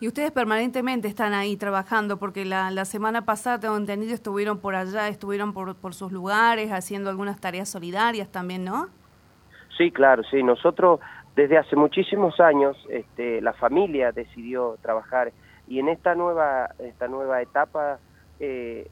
Y 0.00 0.08
ustedes 0.08 0.32
permanentemente 0.32 1.06
están 1.08 1.32
ahí 1.34 1.56
trabajando, 1.56 2.18
porque 2.18 2.44
la, 2.44 2.70
la 2.70 2.84
semana 2.84 3.24
pasada, 3.24 3.60
tengo 3.60 3.76
entendido, 3.76 4.14
estuvieron 4.14 4.58
por 4.58 4.74
allá, 4.74 5.08
estuvieron 5.08 5.52
por, 5.52 5.76
por 5.76 5.94
sus 5.94 6.10
lugares, 6.10 6.72
haciendo 6.72 7.10
algunas 7.10 7.38
tareas 7.40 7.68
solidarias 7.68 8.28
también, 8.30 8.64
¿no? 8.64 8.88
Sí, 9.76 9.90
claro, 9.90 10.22
sí. 10.24 10.42
Nosotros 10.42 11.00
desde 11.36 11.58
hace 11.58 11.76
muchísimos 11.76 12.40
años, 12.40 12.76
este, 12.88 13.40
la 13.40 13.52
familia 13.52 14.12
decidió 14.12 14.76
trabajar 14.82 15.32
y 15.70 15.78
en 15.78 15.88
esta 15.88 16.14
nueva, 16.14 16.74
esta 16.80 17.08
nueva 17.08 17.40
etapa, 17.40 18.00
eh, 18.40 18.90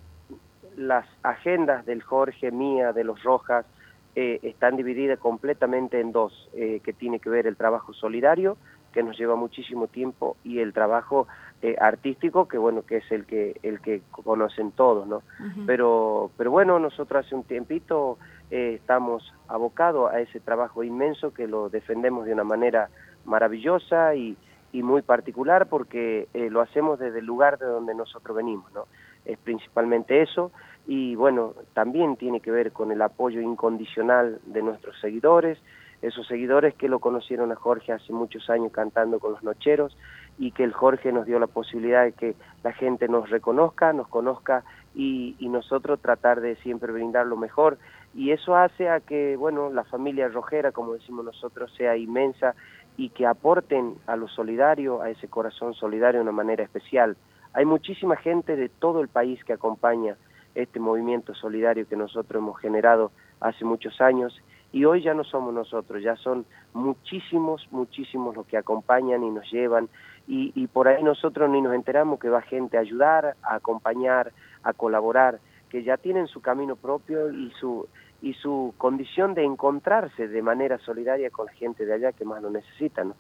las 0.77 1.05
agendas 1.23 1.85
del 1.85 2.03
Jorge, 2.03 2.51
mía, 2.53 2.93
de 2.93 3.05
los 3.05 3.23
Rojas, 3.23 3.67
eh, 4.15 4.39
están 4.43 4.77
divididas 4.77 5.19
completamente 5.19 6.01
en 6.01 6.13
dos, 6.13 6.49
eh, 6.55 6.81
que 6.85 6.93
tiene 6.93 7.19
que 7.19 7.29
ver 7.29 7.47
el 7.47 7.57
trabajo 7.57 7.93
solidario 7.93 8.57
que 8.93 9.03
nos 9.03 9.19
lleva 9.19 9.37
muchísimo 9.37 9.87
tiempo 9.87 10.37
y 10.45 10.61
el 10.61 10.73
trabajo 10.73 11.29
eh, 11.63 11.77
artístico 11.79 12.49
que 12.49 12.59
bueno 12.59 12.83
que 12.83 12.99
es 12.99 13.13
el 13.13 13.27
que 13.27 13.59
el 13.63 13.81
que 13.81 14.03
conocen 14.11 14.73
todos 14.73 15.07
no 15.07 15.23
pero 15.67 16.31
pero 16.37 16.51
bueno 16.51 16.79
nosotros 16.79 17.27
hace 17.27 17.35
un 17.35 17.45
tiempito 17.45 18.19
eh, 18.51 18.75
estamos 18.81 19.35
abocados 19.47 20.11
a 20.13 20.21
ese 20.21 20.41
trabajo 20.41 20.85
inmenso 20.85 21.35
que 21.35 21.47
lo 21.47 21.69
defendemos 21.69 22.27
de 22.27 22.33
una 22.33 22.45
manera 22.45 22.89
maravillosa 23.25 24.15
y, 24.15 24.37
y 24.73 24.83
muy 24.83 25.03
particular 25.03 25.69
porque 25.69 26.29
eh, 26.35 26.51
lo 26.51 26.61
hacemos 26.61 26.99
desde 26.99 27.21
el 27.21 27.27
lugar 27.27 27.59
de 27.59 27.67
donde 27.67 27.95
nosotros 27.95 28.37
venimos 28.37 28.73
no 28.73 28.87
es 29.25 29.39
principalmente 29.39 30.23
eso 30.23 30.51
y 30.87 31.15
bueno 31.15 31.55
también 31.75 32.17
tiene 32.17 32.41
que 32.41 32.51
ver 32.51 32.73
con 32.73 32.93
el 32.93 33.03
apoyo 33.03 33.41
incondicional 33.41 34.41
de 34.47 34.63
nuestros 34.63 34.99
seguidores 35.01 35.59
esos 36.01 36.29
seguidores 36.29 36.75
que 36.75 36.89
lo 36.89 37.01
conocieron 37.01 37.51
a 37.51 37.57
Jorge 37.57 37.93
hace 37.93 38.13
muchos 38.13 38.49
años 38.51 38.71
cantando 38.71 39.19
con 39.19 39.33
los 39.33 39.43
nocheros 39.43 39.97
y 40.39 40.53
que 40.53 40.63
el 40.63 40.73
Jorge 40.73 41.11
nos 41.11 41.27
dio 41.27 41.41
la 41.41 41.49
posibilidad 41.49 42.05
de 42.05 42.13
que 42.13 42.37
la 42.63 42.73
gente 42.73 43.09
nos 43.09 43.29
reconozca, 43.29 43.93
nos 43.93 44.07
conozca 44.07 44.63
y, 44.95 45.37
nosotros 45.41 46.01
tratar 46.01 46.41
de 46.41 46.57
siempre 46.57 46.93
brindar 46.93 47.27
lo 47.27 47.37
mejor. 47.37 47.79
Y 48.15 48.31
eso 48.31 48.55
hace 48.55 48.89
a 48.89 49.01
que, 49.01 49.37
bueno, 49.37 49.71
la 49.71 49.85
familia 49.85 50.29
rojera, 50.29 50.73
como 50.73 50.95
decimos 50.95 51.25
nosotros, 51.25 51.73
sea 51.77 51.97
inmensa 51.97 52.55
y 52.99 53.11
que 53.11 53.27
aporten 53.27 53.95
a 54.07 54.17
lo 54.17 54.29
solidario, 54.29 55.01
a 55.01 55.09
ese 55.09 55.29
corazón 55.29 55.73
solidario 55.73 56.19
de 56.19 56.25
una 56.25 56.33
manera 56.33 56.65
especial. 56.65 57.17
Hay 57.55 57.65
muchísima 57.65 58.17
gente 58.17 58.57
de 58.57 58.69
todo 58.69 59.01
el 59.01 59.09
país 59.09 59.43
que 59.45 59.53
acompaña 59.53 60.17
este 60.57 60.81
movimiento 60.81 61.33
solidario 61.35 61.87
que 61.89 61.97
nosotros 61.97 62.43
hemos 62.43 62.59
generado 62.61 63.13
hace 63.41 63.65
muchos 63.65 64.01
años 64.01 64.43
y 64.73 64.85
hoy 64.85 65.03
ya 65.03 65.15
no 65.15 65.23
somos 65.23 65.55
nosotros, 65.55 66.03
ya 66.03 66.17
son 66.17 66.45
muchísimos, 66.75 67.69
muchísimos 67.71 68.37
los 68.37 68.47
que 68.47 68.59
acompañan 68.59 69.23
y 69.23 69.31
nos 69.31 69.49
llevan 69.51 69.89
y, 70.27 70.53
y 70.57 70.67
por 70.67 70.89
ahí 70.89 71.03
nosotros 71.03 71.49
ni 71.49 71.63
nos 71.63 71.75
enteramos 71.75 72.19
que 72.19 72.29
va 72.29 72.43
gente 72.43 72.77
a 72.77 72.81
ayudar, 72.81 73.37
a 73.43 73.55
acompañar, 73.55 74.33
a 74.65 74.73
colaborar, 74.73 75.39
que 75.71 75.85
ya 75.85 75.97
tienen 75.97 76.27
su 76.27 76.41
camino 76.41 76.75
propio 76.75 77.31
y 77.31 77.53
su 77.61 77.87
y 78.21 78.35
su 78.35 78.75
condición 78.79 79.35
de 79.35 79.45
encontrarse 79.45 80.29
de 80.29 80.43
manera 80.43 80.79
solidaria 80.79 81.31
con 81.31 81.47
la 81.47 81.53
gente 81.53 81.87
de 81.87 81.95
allá 81.95 82.13
que 82.13 82.25
más 82.25 82.43
lo 82.43 82.51
necesita, 82.51 83.05
¿no? 83.05 83.15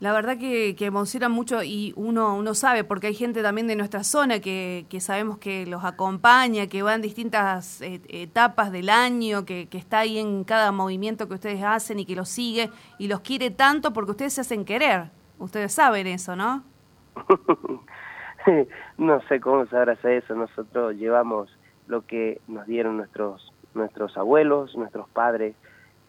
La 0.00 0.14
verdad 0.14 0.38
que, 0.38 0.74
que, 0.76 0.86
emociona 0.86 1.28
mucho 1.28 1.62
y 1.62 1.92
uno, 1.94 2.34
uno 2.34 2.54
sabe, 2.54 2.84
porque 2.84 3.08
hay 3.08 3.14
gente 3.14 3.42
también 3.42 3.66
de 3.66 3.76
nuestra 3.76 4.02
zona 4.02 4.40
que, 4.40 4.86
que 4.88 4.98
sabemos 4.98 5.36
que 5.36 5.66
los 5.66 5.84
acompaña, 5.84 6.68
que 6.68 6.82
va 6.82 6.94
en 6.94 7.02
distintas 7.02 7.82
eh, 7.82 8.00
etapas 8.08 8.72
del 8.72 8.88
año, 8.88 9.44
que, 9.44 9.68
que, 9.68 9.76
está 9.76 9.98
ahí 9.98 10.18
en 10.18 10.44
cada 10.44 10.72
movimiento 10.72 11.28
que 11.28 11.34
ustedes 11.34 11.62
hacen 11.62 11.98
y 11.98 12.06
que 12.06 12.16
los 12.16 12.30
sigue 12.30 12.70
y 12.98 13.08
los 13.08 13.20
quiere 13.20 13.50
tanto 13.50 13.92
porque 13.92 14.12
ustedes 14.12 14.32
se 14.32 14.40
hacen 14.40 14.64
querer. 14.64 15.10
Ustedes 15.38 15.74
saben 15.74 16.06
eso, 16.06 16.34
¿no? 16.34 16.64
no 18.96 19.20
sé 19.28 19.38
cómo 19.38 19.66
sabrás 19.66 20.02
eso. 20.02 20.34
Nosotros 20.34 20.94
llevamos 20.96 21.50
lo 21.88 22.06
que 22.06 22.40
nos 22.48 22.66
dieron 22.66 22.96
nuestros, 22.96 23.49
nuestros 23.74 24.16
abuelos, 24.16 24.76
nuestros 24.76 25.08
padres, 25.08 25.54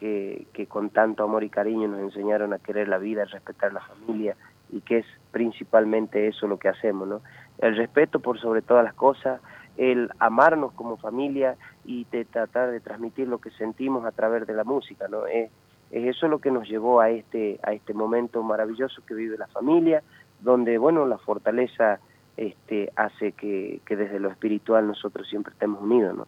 que, 0.01 0.65
con 0.67 0.89
tanto 0.89 1.23
amor 1.23 1.43
y 1.43 1.49
cariño 1.49 1.87
nos 1.87 1.99
enseñaron 1.99 2.53
a 2.53 2.57
querer 2.57 2.87
la 2.87 2.97
vida, 2.97 3.21
a 3.21 3.25
respetar 3.25 3.71
la 3.71 3.81
familia 3.81 4.35
y 4.71 4.81
que 4.81 4.99
es 4.99 5.05
principalmente 5.31 6.27
eso 6.27 6.47
lo 6.47 6.57
que 6.57 6.69
hacemos, 6.69 7.07
¿no? 7.07 7.21
el 7.59 7.77
respeto 7.77 8.19
por 8.19 8.39
sobre 8.39 8.63
todas 8.63 8.83
las 8.83 8.95
cosas, 8.95 9.41
el 9.77 10.09
amarnos 10.17 10.73
como 10.73 10.97
familia 10.97 11.55
y 11.85 12.05
de 12.05 12.25
tratar 12.25 12.71
de 12.71 12.79
transmitir 12.79 13.27
lo 13.27 13.37
que 13.37 13.51
sentimos 13.51 14.03
a 14.05 14.11
través 14.11 14.47
de 14.47 14.53
la 14.53 14.63
música, 14.63 15.07
¿no? 15.07 15.27
Es, 15.27 15.51
es 15.91 16.15
eso 16.15 16.27
lo 16.27 16.39
que 16.39 16.51
nos 16.51 16.67
llevó 16.67 16.99
a 16.99 17.09
este, 17.09 17.59
a 17.63 17.73
este 17.73 17.93
momento 17.93 18.41
maravilloso 18.43 19.03
que 19.05 19.13
vive 19.13 19.37
la 19.37 19.47
familia, 19.47 20.01
donde, 20.39 20.77
bueno, 20.77 21.05
la 21.05 21.17
fortaleza 21.19 21.99
este, 22.37 22.91
hace 22.95 23.33
que, 23.33 23.81
que 23.85 23.95
desde 23.95 24.19
lo 24.19 24.29
espiritual 24.29 24.87
nosotros 24.87 25.27
siempre 25.29 25.53
estemos 25.53 25.81
unidos, 25.81 26.17
¿no? 26.17 26.27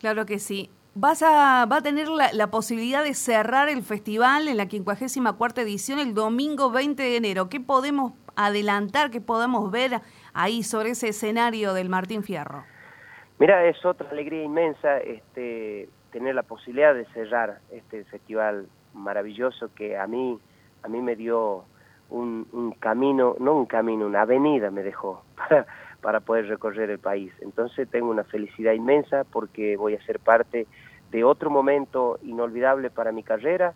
Claro 0.00 0.24
que 0.24 0.38
sí. 0.38 0.70
Vas 0.94 1.22
a, 1.22 1.66
va 1.66 1.76
a 1.76 1.82
tener 1.82 2.08
la, 2.08 2.32
la, 2.32 2.50
posibilidad 2.50 3.04
de 3.04 3.14
cerrar 3.14 3.68
el 3.68 3.82
festival 3.82 4.48
en 4.48 4.56
la 4.56 4.66
54 4.66 5.62
edición 5.62 6.00
el 6.00 6.14
domingo 6.14 6.72
20 6.72 7.00
de 7.00 7.16
enero. 7.16 7.48
¿Qué 7.48 7.60
podemos 7.60 8.14
adelantar, 8.34 9.10
qué 9.10 9.20
podemos 9.20 9.70
ver 9.70 10.00
ahí 10.32 10.62
sobre 10.62 10.90
ese 10.90 11.08
escenario 11.08 11.74
del 11.74 11.90
Martín 11.90 12.24
Fierro? 12.24 12.64
Mira, 13.38 13.64
es 13.66 13.84
otra 13.84 14.10
alegría 14.10 14.42
inmensa 14.42 14.98
este, 14.98 15.88
tener 16.12 16.34
la 16.34 16.42
posibilidad 16.42 16.94
de 16.94 17.04
cerrar 17.06 17.60
este 17.70 18.04
festival 18.04 18.66
maravilloso 18.94 19.70
que 19.74 19.96
a 19.96 20.06
mí, 20.06 20.38
a 20.82 20.88
mí 20.88 21.00
me 21.02 21.14
dio 21.14 21.64
un, 22.08 22.48
un 22.52 22.72
camino, 22.72 23.36
no 23.38 23.54
un 23.54 23.66
camino, 23.66 24.06
una 24.06 24.22
avenida 24.22 24.70
me 24.70 24.82
dejó 24.82 25.22
para 26.00 26.20
poder 26.20 26.46
recorrer 26.48 26.90
el 26.90 26.98
país. 26.98 27.32
Entonces 27.40 27.88
tengo 27.88 28.10
una 28.10 28.24
felicidad 28.24 28.72
inmensa 28.72 29.24
porque 29.24 29.76
voy 29.76 29.94
a 29.94 30.04
ser 30.04 30.18
parte 30.20 30.66
de 31.10 31.24
otro 31.24 31.50
momento 31.50 32.18
inolvidable 32.22 32.90
para 32.90 33.12
mi 33.12 33.22
carrera. 33.22 33.74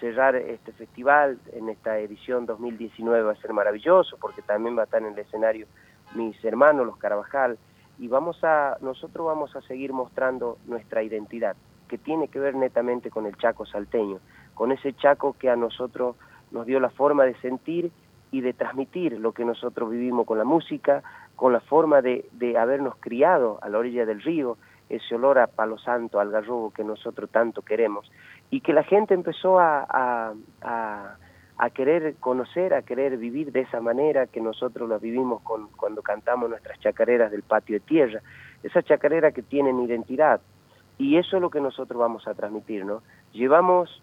Cerrar 0.00 0.36
este 0.36 0.72
festival 0.72 1.38
en 1.52 1.68
esta 1.68 1.98
edición 1.98 2.46
2019 2.46 3.22
va 3.22 3.32
a 3.32 3.36
ser 3.36 3.52
maravilloso 3.52 4.16
porque 4.20 4.42
también 4.42 4.76
va 4.76 4.82
a 4.82 4.84
estar 4.84 5.02
en 5.02 5.12
el 5.12 5.18
escenario 5.18 5.66
mis 6.14 6.42
hermanos, 6.44 6.86
los 6.86 6.96
Carabajal, 6.96 7.58
y 7.98 8.08
vamos 8.08 8.42
a, 8.44 8.76
nosotros 8.80 9.26
vamos 9.26 9.56
a 9.56 9.62
seguir 9.62 9.92
mostrando 9.92 10.58
nuestra 10.66 11.02
identidad, 11.02 11.56
que 11.88 11.98
tiene 11.98 12.28
que 12.28 12.38
ver 12.38 12.54
netamente 12.54 13.10
con 13.10 13.26
el 13.26 13.36
Chaco 13.36 13.66
salteño, 13.66 14.18
con 14.54 14.72
ese 14.72 14.92
Chaco 14.94 15.34
que 15.38 15.50
a 15.50 15.56
nosotros 15.56 16.16
nos 16.50 16.66
dio 16.66 16.80
la 16.80 16.90
forma 16.90 17.24
de 17.24 17.34
sentir 17.40 17.90
y 18.30 18.40
de 18.40 18.52
transmitir 18.52 19.18
lo 19.18 19.32
que 19.32 19.44
nosotros 19.44 19.90
vivimos 19.90 20.26
con 20.26 20.38
la 20.38 20.44
música, 20.44 21.02
con 21.36 21.52
la 21.52 21.60
forma 21.60 22.02
de, 22.02 22.24
habernos 22.58 22.96
criado 22.96 23.58
a 23.62 23.68
la 23.68 23.78
orilla 23.78 24.06
del 24.06 24.22
río, 24.22 24.56
ese 24.88 25.14
olor 25.14 25.38
a 25.38 25.46
palo 25.46 25.78
santo, 25.78 26.18
al 26.18 26.30
garrobo 26.30 26.72
que 26.72 26.84
nosotros 26.84 27.30
tanto 27.30 27.62
queremos, 27.62 28.10
y 28.50 28.60
que 28.60 28.72
la 28.72 28.82
gente 28.82 29.14
empezó 29.14 29.58
a, 29.60 30.34
querer 31.74 32.16
conocer, 32.16 32.72
a 32.74 32.82
querer 32.82 33.18
vivir 33.18 33.52
de 33.52 33.60
esa 33.60 33.80
manera 33.80 34.26
que 34.26 34.40
nosotros 34.40 34.88
la 34.88 34.98
vivimos 34.98 35.42
cuando 35.42 36.02
cantamos 36.02 36.48
nuestras 36.48 36.78
chacareras 36.80 37.30
del 37.30 37.42
patio 37.42 37.74
de 37.74 37.80
tierra, 37.80 38.20
esas 38.62 38.84
chacareras 38.84 39.34
que 39.34 39.42
tienen 39.42 39.80
identidad, 39.80 40.40
y 40.98 41.18
eso 41.18 41.36
es 41.36 41.42
lo 41.42 41.50
que 41.50 41.60
nosotros 41.60 42.00
vamos 42.00 42.26
a 42.26 42.34
transmitir, 42.34 42.84
¿no? 42.84 43.02
Llevamos 43.32 44.02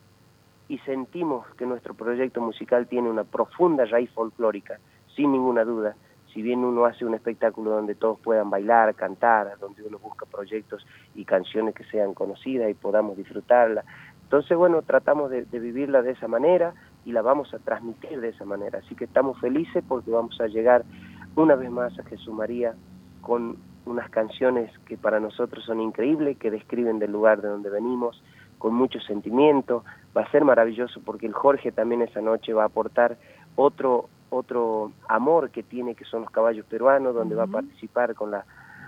y 0.68 0.78
sentimos 0.80 1.48
que 1.56 1.66
nuestro 1.66 1.94
proyecto 1.94 2.42
musical 2.42 2.88
tiene 2.88 3.10
una 3.10 3.24
profunda 3.24 3.86
raíz 3.86 4.12
folclórica, 4.12 4.80
sin 5.16 5.32
ninguna 5.32 5.64
duda, 5.64 5.96
si 6.34 6.42
bien 6.42 6.64
uno 6.64 6.86
hace 6.86 7.06
un 7.06 7.14
espectáculo 7.14 7.72
donde 7.72 7.96
todos 7.96 8.20
puedan 8.20 8.50
bailar, 8.50 8.96
cantar, 8.96 9.58
donde 9.60 9.84
uno 9.84 10.00
busca 10.00 10.26
proyectos 10.26 10.86
y 11.14 11.26
canciones 11.26 11.76
que 11.76 11.84
sean 11.86 12.14
conocidas 12.14 12.70
y 12.70 12.74
podamos 12.74 13.16
disfrutarla. 13.16 13.84
Entonces, 14.24 14.58
bueno, 14.58 14.82
tratamos 14.82 15.30
de, 15.30 15.46
de, 15.46 15.60
vivirla 15.60 16.02
de 16.02 16.12
esa 16.12 16.28
manera 16.28 16.74
y 17.06 17.12
la 17.12 17.22
vamos 17.22 17.54
a 17.54 17.60
transmitir 17.60 18.20
de 18.20 18.30
esa 18.30 18.46
manera. 18.46 18.80
Así 18.80 18.96
que 18.96 19.06
estamos 19.06 19.40
felices 19.40 19.84
porque 19.88 20.10
vamos 20.10 20.40
a 20.42 20.48
llegar 20.48 20.84
una 21.36 21.56
vez 21.56 21.70
más 21.70 21.98
a 22.00 22.04
Jesús 22.04 22.34
María 22.34 22.74
con 23.22 23.58
unas 23.86 24.10
canciones 24.10 24.72
que 24.86 24.98
para 24.98 25.20
nosotros 25.20 25.64
son 25.66 25.82
increíbles, 25.82 26.38
que 26.38 26.50
describen 26.50 27.00
del 27.00 27.12
lugar 27.12 27.42
de 27.42 27.50
donde 27.50 27.70
venimos, 27.70 28.24
con 28.58 28.74
mucho 28.74 29.00
sentimiento. 29.02 29.84
Va 30.16 30.22
a 30.22 30.32
ser 30.32 30.46
maravilloso 30.46 31.02
porque 31.06 31.28
el 31.28 31.34
Jorge 31.34 31.72
también 31.72 32.02
esa 32.02 32.22
noche 32.22 32.54
va 32.54 32.64
a 32.64 32.68
aportar 32.68 33.18
otro 33.56 34.10
otro 34.34 34.92
amor 35.08 35.52
que 35.52 35.64
tiene 35.64 35.96
que 35.96 36.06
son 36.06 36.22
los 36.22 36.32
caballos 36.32 36.66
peruanos, 36.66 37.14
donde 37.14 37.36
uh 37.36 37.38
-huh. 37.38 37.42
va 37.42 37.60
a 37.60 37.62
participar 37.62 38.16
con 38.16 38.32
la 38.32 38.46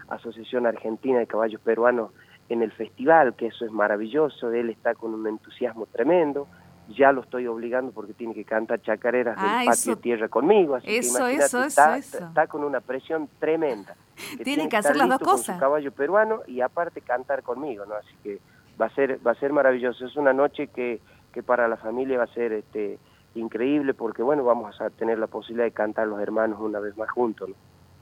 Asociación 0.09 0.67
Argentina 0.67 1.19
de 1.19 1.27
Caballos 1.27 1.61
Peruanos 1.61 2.11
en 2.49 2.61
el 2.61 2.71
festival, 2.71 3.33
que 3.35 3.47
eso 3.47 3.65
es 3.65 3.71
maravilloso, 3.71 4.51
él 4.51 4.69
está 4.69 4.93
con 4.93 5.13
un 5.13 5.25
entusiasmo 5.27 5.87
tremendo, 5.87 6.47
ya 6.89 7.11
lo 7.11 7.21
estoy 7.21 7.47
obligando 7.47 7.91
porque 7.91 8.13
tiene 8.13 8.35
que 8.35 8.45
cantar 8.45 8.81
chacareras 8.81 9.35
ah, 9.39 9.59
del 9.59 9.67
patio 9.67 9.97
tierra 9.97 10.27
conmigo, 10.27 10.75
así 10.75 10.97
eso, 10.97 11.25
que 11.25 11.35
eso, 11.35 11.63
está, 11.63 11.97
eso. 11.97 12.19
está, 12.19 12.45
con 12.45 12.63
una 12.63 12.81
presión 12.81 13.27
tremenda. 13.39 13.95
Que 14.15 14.43
tiene, 14.43 14.43
tiene 14.43 14.69
que 14.69 14.77
hacer 14.77 14.95
las 14.95 15.09
dos 15.09 15.19
cosas. 15.19 15.45
Con 15.47 15.55
su 15.55 15.59
caballo 15.59 15.91
peruano 15.91 16.41
y 16.47 16.61
aparte 16.61 17.01
cantar 17.01 17.43
conmigo, 17.43 17.85
¿no? 17.85 17.95
Así 17.95 18.15
que 18.23 18.39
va 18.79 18.85
a 18.85 18.89
ser 18.91 19.19
va 19.25 19.31
a 19.31 19.35
ser 19.35 19.51
maravilloso, 19.51 20.05
es 20.05 20.15
una 20.15 20.31
noche 20.31 20.67
que, 20.67 21.01
que 21.33 21.43
para 21.43 21.67
la 21.67 21.75
familia 21.75 22.19
va 22.19 22.23
a 22.23 22.33
ser 22.33 22.53
este 22.53 22.97
increíble 23.35 23.93
porque 23.93 24.23
bueno, 24.23 24.43
vamos 24.43 24.79
a 24.81 24.89
tener 24.89 25.19
la 25.19 25.27
posibilidad 25.27 25.65
de 25.65 25.71
cantar 25.71 26.07
los 26.07 26.19
hermanos 26.19 26.59
una 26.59 26.79
vez 26.79 26.97
más 26.97 27.09
juntos, 27.09 27.49
¿no? 27.49 27.55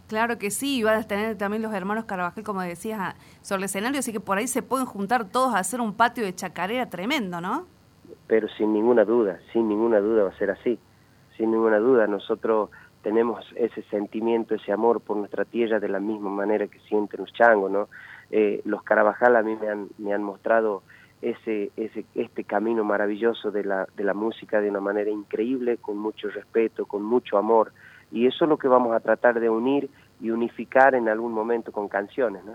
Claro 0.08 0.38
que 0.38 0.52
sí, 0.52 0.80
y 0.80 0.84
van 0.84 1.00
a 1.00 1.04
tener 1.08 1.38
también 1.38 1.63
los 1.63 1.74
hermanos 1.74 2.06
Carvajal, 2.06 2.43
como 2.43 2.62
decías, 2.62 3.15
sobre 3.41 3.62
el 3.62 3.63
escenario, 3.65 4.00
así 4.00 4.12
que 4.12 4.19
por 4.19 4.38
ahí 4.38 4.48
se 4.48 4.62
pueden 4.62 4.86
juntar 4.86 5.30
todos 5.30 5.56
a 5.56 5.60
hacer 5.60 5.80
un 5.82 5.93
patio 5.93 6.24
de 6.24 6.36
chacarera 6.36 6.89
tremendo, 6.89 7.39
¿no? 7.39 7.65
Pero 8.28 8.48
sin 8.50 8.74
ninguna 8.74 9.06
duda, 9.06 9.39
sin 9.54 9.67
ninguna 9.67 10.00
duda 10.00 10.24
va 10.24 10.30
a 10.30 10.38
ser 10.38 10.52
así, 10.52 10.78
sin 11.38 11.52
ninguna 11.52 11.80
duda. 11.80 12.06
Nosotros 12.06 12.69
tenemos 13.02 13.46
ese 13.56 13.82
sentimiento, 13.84 14.56
ese 14.56 14.72
amor 14.72 15.02
por 15.02 15.17
nuestra 15.17 15.46
tierra 15.46 15.80
de 15.80 15.89
la 15.89 16.00
misma 16.00 16.30
manera 16.30 16.67
que 16.67 16.80
sienten 16.82 17.22
los 17.22 17.34
changos, 17.34 17.72
¿no? 17.72 17.88
Eh, 18.30 18.62
los 18.65 18.84
Carabajal 18.84 19.36
a 19.36 19.41
mí 19.41 19.56
me 19.56 19.69
han, 19.69 19.88
me 19.98 20.13
han 20.13 20.22
mostrado 20.22 20.84
ese, 21.23 21.71
ese, 21.77 22.05
este 22.15 22.43
camino 22.43 22.83
maravilloso 22.83 23.49
de 23.49 23.63
la, 23.63 23.88
de 23.95 24.03
la 24.03 24.13
música 24.13 24.59
de 24.59 24.69
una 24.69 24.81
manera 24.81 25.09
increíble, 25.09 25.77
con 25.77 25.97
mucho 25.97 26.29
respeto, 26.29 26.86
con 26.86 27.03
mucho 27.03 27.38
amor. 27.38 27.71
Y 28.12 28.27
eso 28.27 28.45
es 28.45 28.49
lo 28.49 28.57
que 28.57 28.67
vamos 28.67 28.93
a 28.93 28.99
tratar 28.99 29.39
de 29.39 29.49
unir 29.49 29.89
y 30.19 30.29
unificar 30.31 30.95
en 30.95 31.07
algún 31.07 31.33
momento 31.33 31.71
con 31.71 31.88
canciones, 31.88 32.43
¿no? 32.43 32.53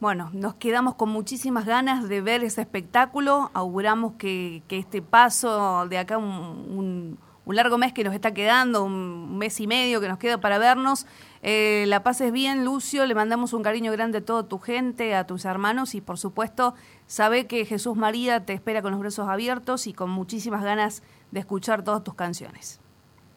Bueno, 0.00 0.28
nos 0.32 0.54
quedamos 0.56 0.96
con 0.96 1.08
muchísimas 1.08 1.64
ganas 1.64 2.08
de 2.08 2.20
ver 2.20 2.42
ese 2.42 2.60
espectáculo. 2.60 3.50
Auguramos 3.54 4.14
que, 4.14 4.62
que 4.68 4.78
este 4.78 5.00
paso 5.00 5.86
de 5.88 5.98
acá, 5.98 6.18
un, 6.18 6.26
un, 6.26 7.18
un, 7.44 7.56
largo 7.56 7.78
mes 7.78 7.92
que 7.92 8.04
nos 8.04 8.14
está 8.14 8.32
quedando, 8.32 8.84
un 8.84 9.38
mes 9.38 9.60
y 9.60 9.66
medio 9.66 10.00
que 10.00 10.08
nos 10.08 10.18
queda 10.18 10.38
para 10.38 10.58
vernos, 10.58 11.06
eh, 11.42 11.84
la 11.88 12.02
pases 12.02 12.32
bien, 12.32 12.64
Lucio. 12.64 13.06
Le 13.06 13.14
mandamos 13.14 13.52
un 13.52 13.62
cariño 13.62 13.92
grande 13.92 14.18
a 14.18 14.24
toda 14.24 14.48
tu 14.48 14.58
gente, 14.58 15.14
a 15.14 15.26
tus 15.26 15.44
hermanos 15.44 15.94
y, 15.94 16.00
por 16.00 16.18
supuesto, 16.18 16.74
sabe 17.06 17.46
que 17.46 17.64
Jesús 17.64 17.96
María 17.96 18.44
te 18.44 18.52
espera 18.52 18.82
con 18.82 18.92
los 18.92 19.00
brazos 19.00 19.28
abiertos 19.28 19.86
y 19.86 19.92
con 19.92 20.10
muchísimas 20.10 20.62
ganas 20.62 21.02
de 21.30 21.40
escuchar 21.40 21.84
todas 21.84 22.02
tus 22.02 22.14
canciones. 22.14 22.80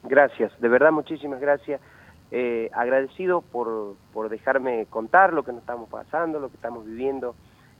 Gracias, 0.04 0.52
de 0.60 0.70
verdad, 0.70 0.92
muchísimas 0.92 1.40
gracias. 1.40 1.82
Eh, 2.32 2.70
agradecido 2.74 3.42
por, 3.42 3.96
por 4.14 4.30
dejarme 4.30 4.86
contar 4.90 5.34
lo 5.34 5.44
que 5.44 5.54
nos 5.54 5.62
estamos 5.62 5.90
pasando, 5.90 6.40
lo 6.40 6.50
que 6.50 6.56
estamos 6.56 6.86
viviendo 6.86 7.36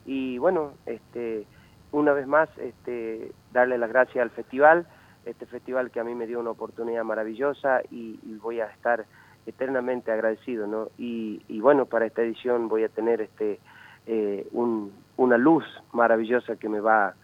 y 0.08 0.38
bueno, 0.38 0.72
este, 0.86 1.46
una 1.92 2.14
vez 2.14 2.26
más 2.26 2.50
este, 2.58 3.34
darle 3.52 3.78
las 3.78 3.90
gracias 3.90 4.24
al 4.24 4.32
festival, 4.32 4.88
este 5.30 5.46
festival 5.46 5.92
que 5.92 6.00
a 6.00 6.04
mí 6.04 6.16
me 6.16 6.28
dio 6.28 6.40
una 6.40 6.52
oportunidad 6.52 7.04
maravillosa 7.04 7.82
y, 7.92 8.20
voy 8.42 8.60
a 8.60 8.66
estar 8.66 9.06
eternamente 9.46 10.12
agradecido, 10.12 10.68
¿no? 10.68 10.90
Y, 10.98 11.60
bueno, 11.60 11.86
para 11.86 12.06
esta 12.06 12.22
edición 12.22 12.68
voy 12.68 12.84
a 12.84 12.90
tener 12.90 13.22
este 13.22 13.60
eh, 14.06 14.48
un, 14.52 14.94
una 15.18 15.38
luz 15.38 15.66
maravillosa 15.92 16.56
que 16.56 16.70
me 16.70 16.80
va 16.80 17.16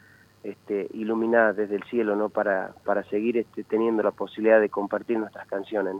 este, 0.43 0.87
iluminar 0.93 1.55
desde 1.55 1.75
el 1.75 1.83
cielo, 1.83 2.15
¿no? 2.15 2.29
Para, 2.29 2.73
para 2.83 3.03
seguir 3.05 3.37
este, 3.37 3.63
teniendo 3.63 4.03
la 4.03 4.11
posibilidad 4.11 4.59
de 4.59 4.69
compartir 4.69 5.17
nuestras 5.17 5.47
canciones. 5.47 5.95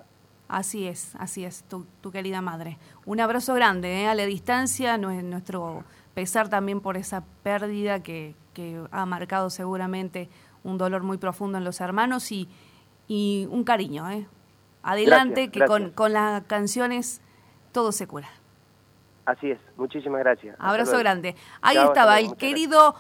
Así 0.48 0.88
es, 0.88 1.16
así 1.16 1.46
es, 1.46 1.64
tu, 1.64 2.12
querida 2.12 2.42
madre. 2.42 2.78
Un 3.06 3.20
abrazo 3.20 3.54
grande 3.54 4.02
¿eh? 4.02 4.08
a 4.08 4.14
la 4.14 4.26
distancia, 4.26 4.98
nuestro 4.98 5.84
pesar 6.14 6.50
también 6.50 6.80
por 6.80 6.98
esa 6.98 7.24
pérdida 7.42 8.04
que, 8.04 8.36
ha 8.92 9.06
marcado 9.08 9.50
seguramente 9.50 10.30
un 10.64 10.78
dolor 10.78 11.04
muy 11.04 11.18
profundo 11.18 11.58
en 11.58 11.64
los 11.64 11.82
hermanos 11.82 12.32
y, 12.32 12.50
y 13.08 13.48
un 13.50 13.64
cariño. 13.64 14.10
¿eh? 14.10 14.28
Adelante, 14.82 15.48
gracias, 15.48 15.52
que 15.52 15.60
gracias. 15.60 15.80
Con, 15.80 15.90
con 15.92 16.14
las 16.14 16.44
canciones 16.44 17.22
todo 17.72 17.92
se 17.92 18.08
cura. 18.08 18.30
Así 19.26 19.52
es, 19.52 19.60
muchísimas 19.78 20.20
gracias. 20.20 20.56
Abrazo 20.60 20.98
grande. 20.98 21.36
Ahí 21.62 21.76
Chao, 21.76 21.88
estaba 21.88 22.20
el 22.20 22.36
querido... 22.36 22.96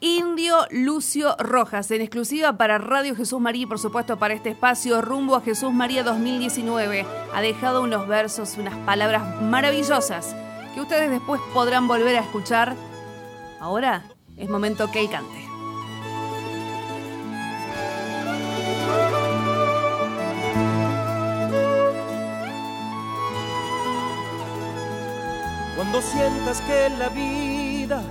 Indio 0.00 0.58
Lucio 0.70 1.34
Rojas, 1.40 1.90
en 1.90 2.02
exclusiva 2.02 2.56
para 2.56 2.78
Radio 2.78 3.16
Jesús 3.16 3.40
María 3.40 3.64
y 3.64 3.66
por 3.66 3.80
supuesto 3.80 4.16
para 4.16 4.32
este 4.32 4.50
espacio 4.50 5.02
Rumbo 5.02 5.34
a 5.34 5.40
Jesús 5.40 5.72
María 5.72 6.04
2019. 6.04 7.04
Ha 7.34 7.40
dejado 7.40 7.82
unos 7.82 8.06
versos, 8.06 8.56
unas 8.58 8.76
palabras 8.86 9.42
maravillosas 9.42 10.36
que 10.72 10.80
ustedes 10.80 11.10
después 11.10 11.40
podrán 11.52 11.88
volver 11.88 12.14
a 12.14 12.20
escuchar. 12.20 12.76
Ahora 13.58 14.04
es 14.36 14.48
momento 14.48 14.88
que 14.92 15.00
él 15.00 15.10
cante. 15.10 15.47
Cuando 25.90 26.06
sientas 26.06 26.60
que 26.60 26.90
la 26.98 27.08
vida 27.08 28.02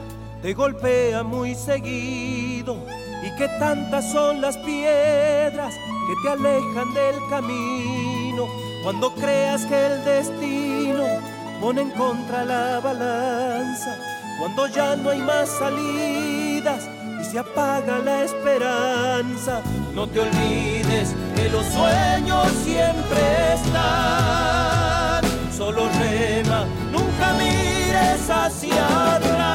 te 0.42 0.56
golpea 0.56 1.22
muy 1.22 1.54
seguido 1.54 2.84
y 3.22 3.30
que 3.38 3.48
tantas 3.60 4.12
son 4.12 4.42
las 4.42 4.58
piedras 4.58 5.76
que 5.76 6.14
te 6.24 6.30
alejan 6.30 6.92
del 6.96 7.16
camino. 7.30 8.48
Cuando 8.84 9.14
creas 9.14 9.64
que 9.66 9.86
el 9.86 10.04
destino 10.04 11.06
pone 11.62 11.84
en 11.84 11.92
contra 11.92 12.46
la 12.46 12.80
balanza, 12.80 13.96
cuando 14.40 14.66
ya 14.66 14.96
no 14.96 15.12
hay 15.12 15.20
más 15.20 15.48
salidas 15.48 16.90
y 17.22 17.26
se 17.26 17.38
apaga 17.38 18.00
la 18.00 18.24
esperanza, 18.24 19.62
no 19.94 20.08
te 20.08 20.22
olvides 20.22 21.14
que 21.36 21.48
los 21.50 21.64
sueños 21.68 22.48
siempre 22.66 23.54
están. 23.54 25.22
Solo 25.56 25.88
rema, 26.00 26.66
nunca 26.92 27.07
saciado 28.28 29.47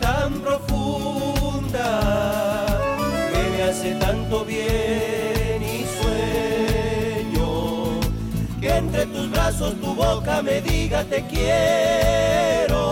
tan 0.00 0.40
profunda 0.40 1.88
que 3.32 3.42
me 3.50 3.62
hace 3.62 3.94
tanto 3.96 4.44
bien 4.44 5.62
y 5.62 5.84
sueño 6.00 7.48
que 8.60 8.76
entre 8.76 9.06
tus 9.06 9.30
brazos 9.30 9.74
tu 9.80 9.94
boca 9.94 10.42
me 10.42 10.60
diga 10.60 11.04
te 11.04 11.24
quiero. 11.26 12.82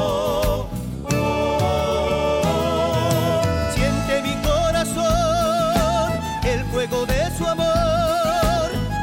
Siente 3.75 4.23
mi 4.23 4.35
corazón 4.43 6.13
el 6.45 6.65
fuego 6.67 7.07
de 7.07 7.31
su 7.37 7.47
amor 7.47 7.91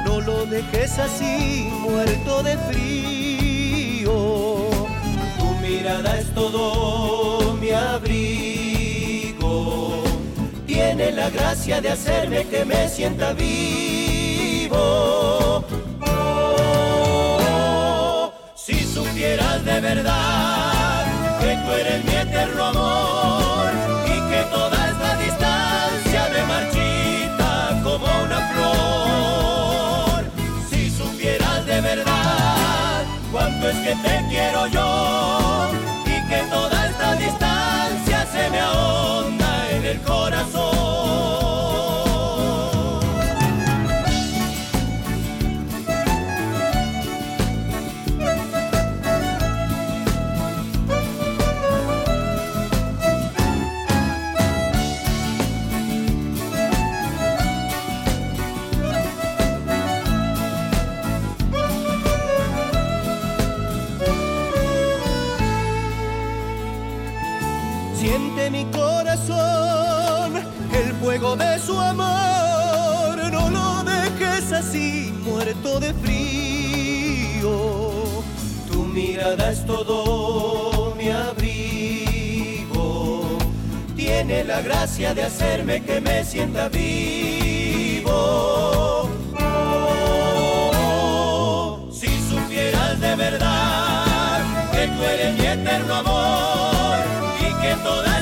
no 0.05 0.21
lo 0.21 0.45
dejes 0.45 0.97
así 0.99 1.69
muerto 1.81 2.43
de 2.43 2.57
frío. 2.69 4.13
Tu 5.39 5.45
mirada 5.61 6.17
es 6.17 6.33
todo 6.33 7.46
abrigo. 7.77 9.43
Tiene 10.65 11.11
la 11.11 11.29
gracia 11.29 11.79
de 11.81 11.89
hacerme 11.89 12.45
que 12.47 12.65
me 12.65 12.89
sienta 12.89 13.33
vivo. 13.33 14.77
Oh, 16.59 17.43
si 18.55 18.83
supieras 18.83 19.63
de 19.65 19.79
verdad 19.81 21.05
que 21.39 21.55
tú 21.63 21.71
eres 21.71 22.05
mi 22.05 22.15
eterno 22.15 22.65
amor 22.65 23.69
y 24.05 24.19
que 24.29 24.41
toda 24.51 24.89
esta 24.91 25.17
distancia 25.17 26.21
me 26.33 26.41
marchita 26.53 27.81
como 27.83 28.07
una 28.23 28.39
flor. 28.51 30.19
Si 30.69 30.89
supieras 30.89 31.65
de 31.65 31.81
verdad 31.81 33.03
cuánto 33.31 33.69
es 33.69 33.77
que 33.77 33.95
te 33.95 34.25
quiero 34.29 34.67
yo 34.67 35.86
que 36.27 36.37
toda 36.49 36.87
esta 36.87 37.15
distancia 37.15 38.25
se 38.25 38.49
me 38.49 38.59
ahonda 38.59 39.71
en 39.71 39.85
el 39.85 40.01
corazón. 40.01 41.66
muerto 75.23 75.79
de 75.79 75.93
frío. 75.93 77.51
Tu 78.71 78.83
mirada 78.83 79.51
es 79.51 79.65
todo 79.65 80.95
mi 80.95 81.09
abrigo. 81.09 82.77
Tiene 83.95 84.43
la 84.43 84.61
gracia 84.61 85.13
de 85.13 85.23
hacerme 85.23 85.83
que 85.83 86.01
me 86.01 86.23
sienta 86.23 86.69
vivo. 86.69 88.17
Si 91.91 92.07
supieras 92.29 92.99
de 92.99 93.15
verdad 93.15 94.43
que 94.71 94.87
tú 94.87 95.03
eres 95.03 95.37
mi 95.39 95.45
eterno 95.45 95.95
amor 95.95 96.97
y 97.39 97.53
que 97.61 97.75
toda 97.83 98.16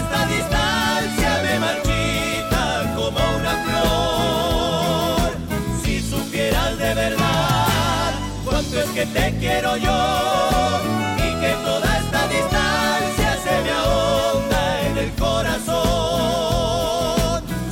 cierto 8.76 8.80
es 8.80 8.90
que 8.90 9.06
te 9.06 9.32
quiero 9.38 9.78
yo 9.78 10.82
y 11.18 11.34
que 11.40 11.56
toda 11.64 11.98
esta 11.98 12.28
distancia 12.28 13.38
se 13.44 13.62
me 13.64 13.72
ahonda 13.72 14.82
en 14.88 14.98
el 14.98 15.12
corazón. 15.14 15.76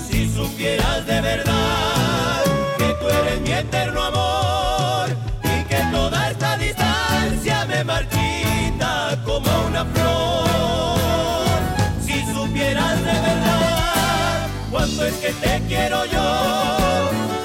Si 0.07 0.33
supieras 0.33 1.05
de 1.05 1.21
verdad 1.21 2.43
que 2.77 2.93
tú 2.99 3.09
eres 3.09 3.41
mi 3.41 3.51
eterno 3.51 4.01
amor 4.03 5.09
y 5.43 5.63
que 5.65 5.83
toda 5.91 6.31
esta 6.31 6.57
distancia 6.57 7.65
me 7.65 7.83
marchita 7.83 9.19
como 9.25 9.49
una 9.67 9.83
flor. 9.85 11.59
Si 12.05 12.25
supieras 12.33 12.97
de 12.99 13.19
verdad 13.27 14.47
cuánto 14.71 15.05
es 15.05 15.15
que 15.15 15.33
te 15.33 15.61
quiero 15.67 16.05
yo 16.05 17.42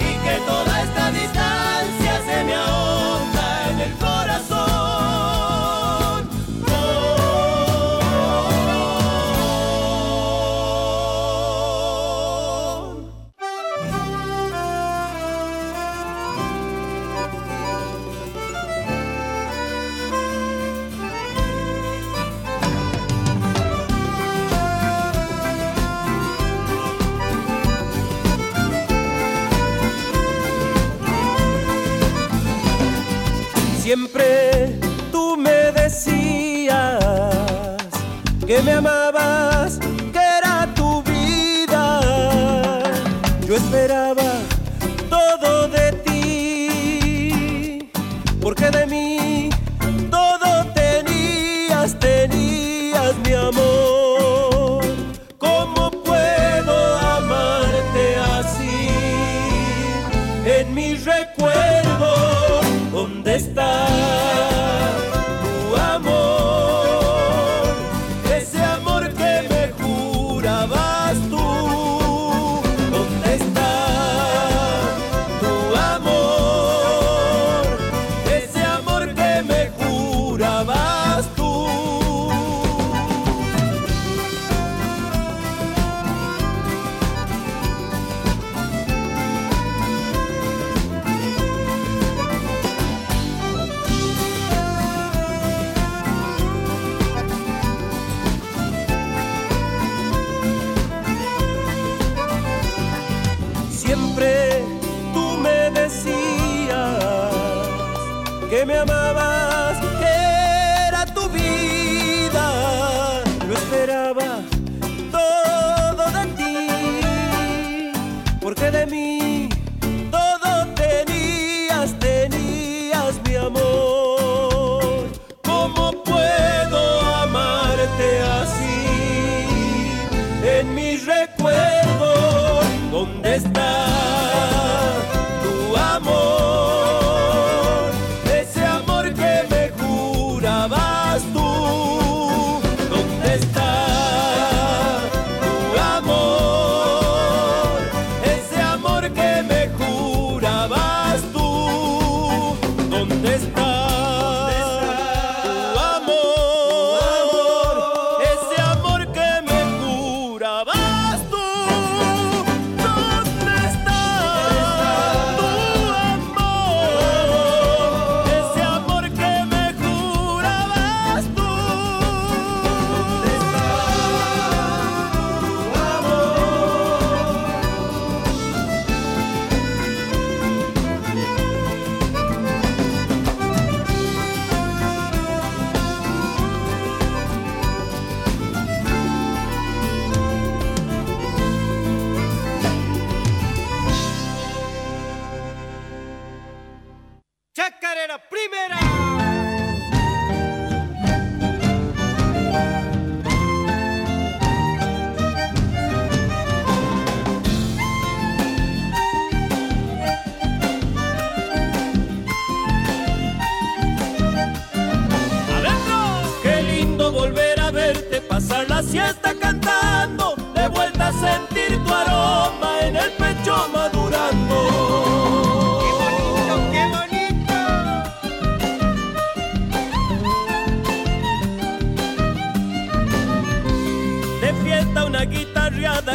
siempre. 33.88 34.47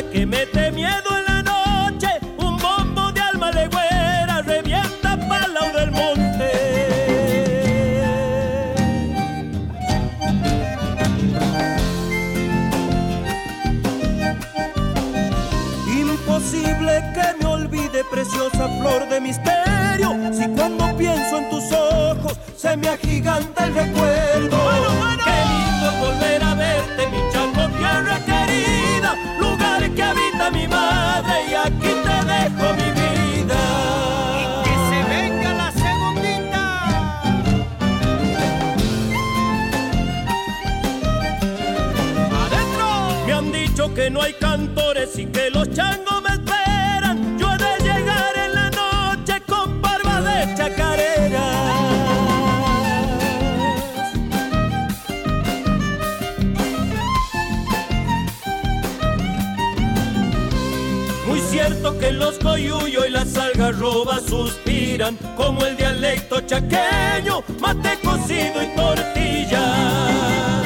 que 0.01 0.25
mete 0.25 0.71
miedo 0.71 1.09
en 1.17 1.25
la 1.25 1.43
noche, 1.43 2.07
un 2.37 2.57
bombo 2.57 3.11
de 3.11 3.21
alma 3.21 3.51
legüera 3.51 4.41
revienta 4.41 5.17
palau 5.27 5.71
del 5.71 5.91
monte. 5.91 6.49
Imposible 15.87 17.03
que 17.13 17.43
me 17.43 17.45
olvide, 17.45 18.03
preciosa 18.09 18.67
flor 18.79 19.07
de 19.09 19.21
misterio, 19.21 20.33
si 20.33 20.47
cuando 20.47 20.97
pienso 20.97 21.37
en 21.37 21.49
tus 21.51 21.71
ojos 21.71 22.39
se 22.57 22.75
me 22.77 22.87
mi 32.73 32.89
vida. 33.01 33.59
Y 34.41 34.45
que 34.63 34.73
se 34.89 34.99
venga 35.13 35.53
la 35.53 35.71
segundita. 35.71 36.61
Adentro. 42.43 42.87
Me 43.25 43.33
han 43.33 43.51
dicho 43.51 43.93
que 43.93 44.09
no 44.09 44.21
hay 44.21 44.33
cantores 44.33 45.17
y 45.17 45.25
que 45.25 45.49
los 45.49 45.69
changos 45.71 46.21
me 46.21 46.29
esperan. 46.29 47.37
Yo 47.37 47.47
he 47.51 47.57
de 47.57 47.83
llegar 47.83 48.37
en 48.37 48.53
la 48.53 48.69
noche 48.69 49.41
con 49.47 49.81
barba 49.81 50.21
de 50.21 50.55
chacarera. 50.55 51.63
que 61.99 62.11
los 62.11 62.32
algarrobas 63.53 64.23
suspiran 64.23 65.17
como 65.37 65.65
el 65.65 65.77
dialecto 65.77 66.41
chaqueño, 66.41 67.43
mate 67.59 67.99
cocido 68.03 68.63
y 68.63 68.75
tortilla. 68.75 70.62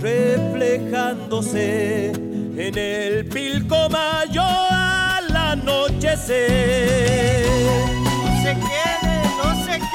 reflejándose 0.00 2.12
en 2.12 2.78
el 2.78 3.24
pilco 3.26 3.88
mayo 3.90 4.42
al 4.42 5.36
anochecer. 5.36 7.44
No 8.04 8.42
se 8.42 8.54
quede, 8.54 9.22
no 9.42 9.64
se 9.64 9.78
quede. 9.78 9.88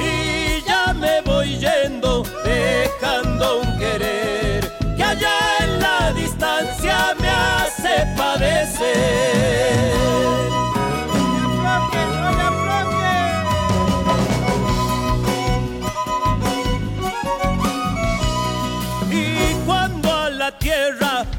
Y 0.00 0.62
ya 0.66 0.92
me 0.94 1.20
voy 1.22 1.58
yendo, 1.58 2.22
dejando 2.44 3.60
un 3.60 3.78
querer 3.78 4.70
que 4.96 5.02
allá 5.02 5.34
en 5.60 5.80
la 5.80 6.12
distancia 6.12 7.14
me 7.20 7.28
hace 7.28 8.06
padecer. 8.16 10.11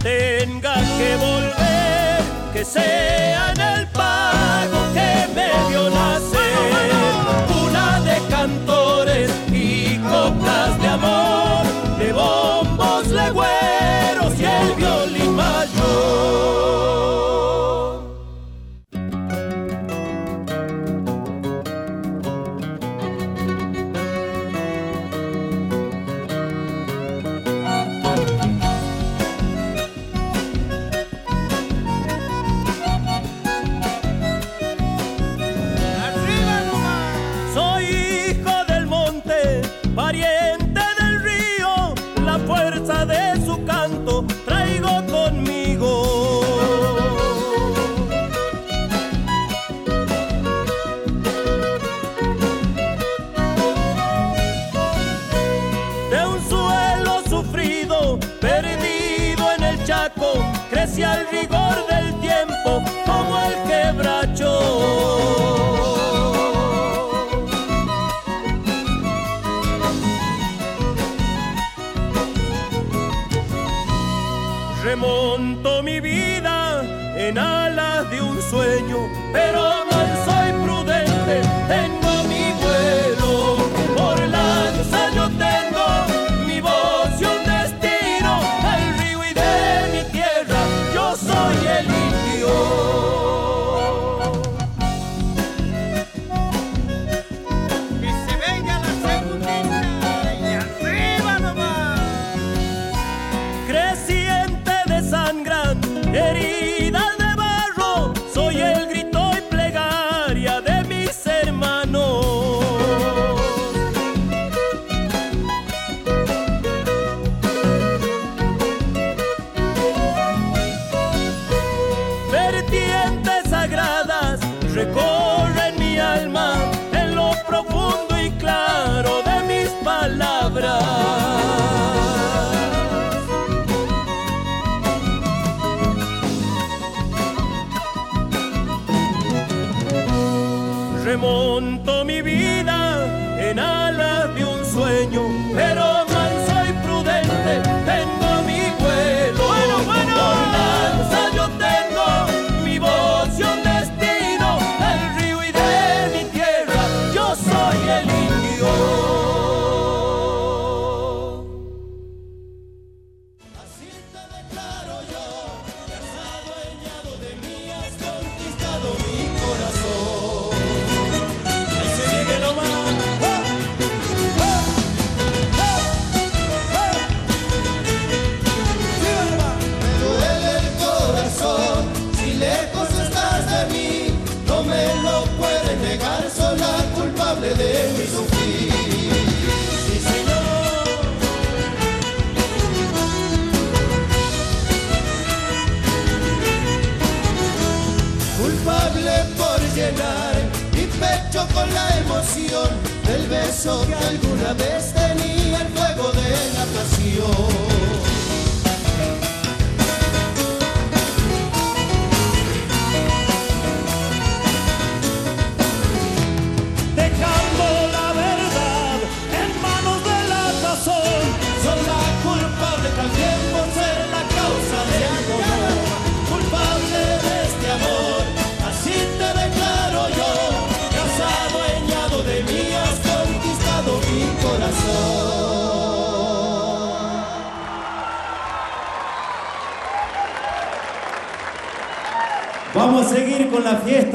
tenga 0.03 0.75
que 0.97 1.15
volver, 1.15 2.21
que 2.53 2.65
sea 2.65 3.53
en 3.53 3.61
el 3.61 3.87
pago 3.87 4.79
que 4.93 5.27
me 5.33 5.69
dio 5.69 5.89
nacer. 5.89 7.52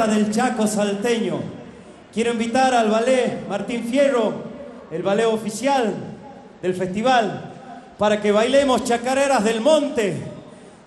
del 0.07 0.31
Chaco 0.31 0.67
salteño. 0.67 1.41
Quiero 2.13 2.33
invitar 2.33 2.75
al 2.75 2.89
ballet 2.89 3.47
Martín 3.49 3.85
Fierro, 3.85 4.33
el 4.91 5.03
ballet 5.03 5.27
oficial 5.27 5.93
del 6.63 6.75
festival, 6.75 7.53
para 7.99 8.21
que 8.21 8.31
bailemos 8.31 8.85
chacareras 8.85 9.43
del 9.45 9.61
monte. 9.61 10.23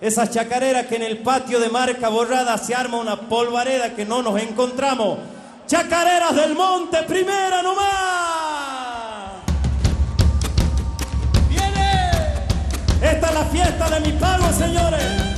Esas 0.00 0.30
chacareras 0.30 0.86
que 0.86 0.96
en 0.96 1.02
el 1.02 1.18
patio 1.18 1.60
de 1.60 1.68
marca 1.68 2.08
borrada 2.08 2.56
se 2.58 2.74
arma 2.74 2.98
una 2.98 3.16
polvareda 3.16 3.94
que 3.94 4.04
no 4.04 4.22
nos 4.22 4.40
encontramos. 4.40 5.18
Chacareras 5.66 6.34
del 6.34 6.54
monte, 6.54 7.02
primera 7.04 7.62
nomás. 7.62 7.84
¡Viene! 11.48 12.10
Esta 13.00 13.28
es 13.28 13.34
la 13.34 13.44
fiesta 13.44 13.90
de 13.90 14.00
mi 14.00 14.12
pago, 14.18 14.52
señores. 14.52 15.31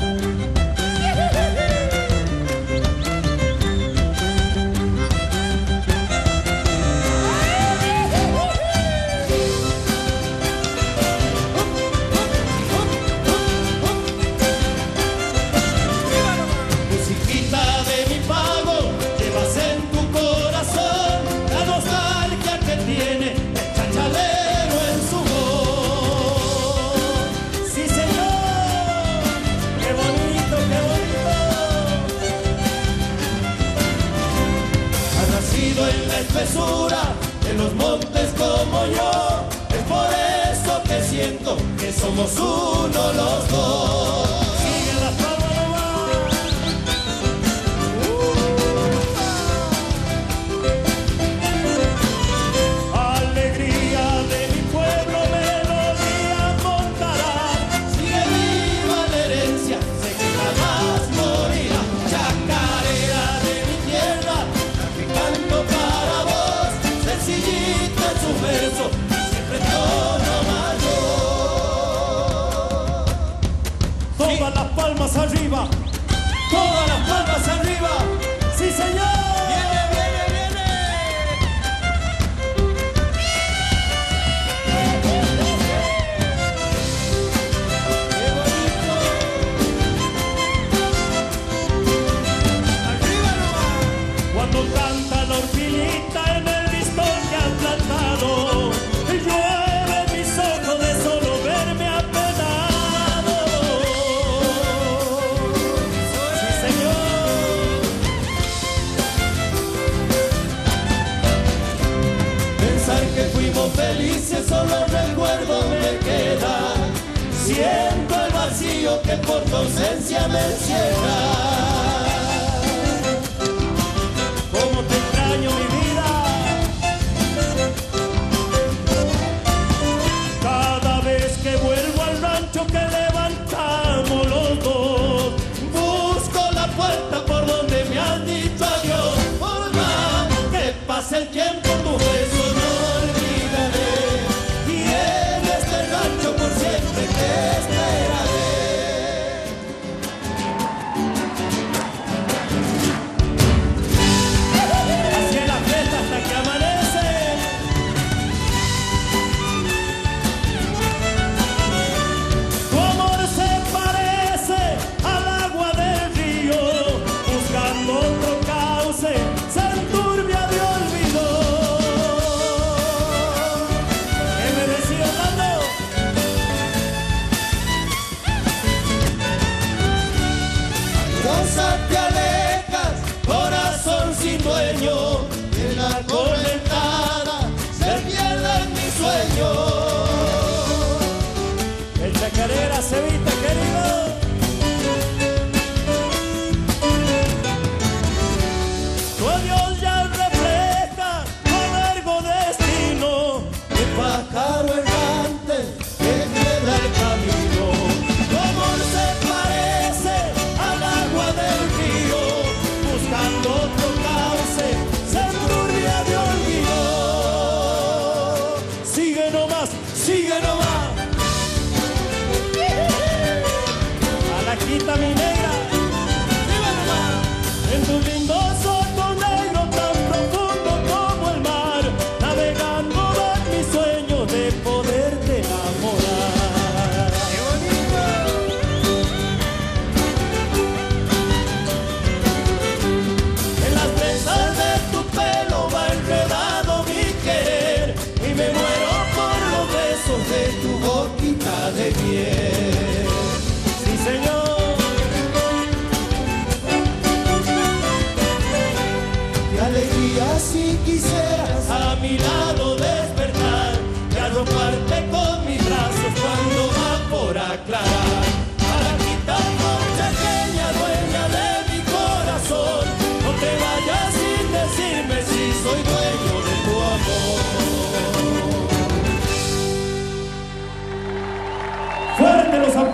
somos 41.95 42.39
uno 42.39 43.13
los 43.13 43.49
dos. 43.49 44.24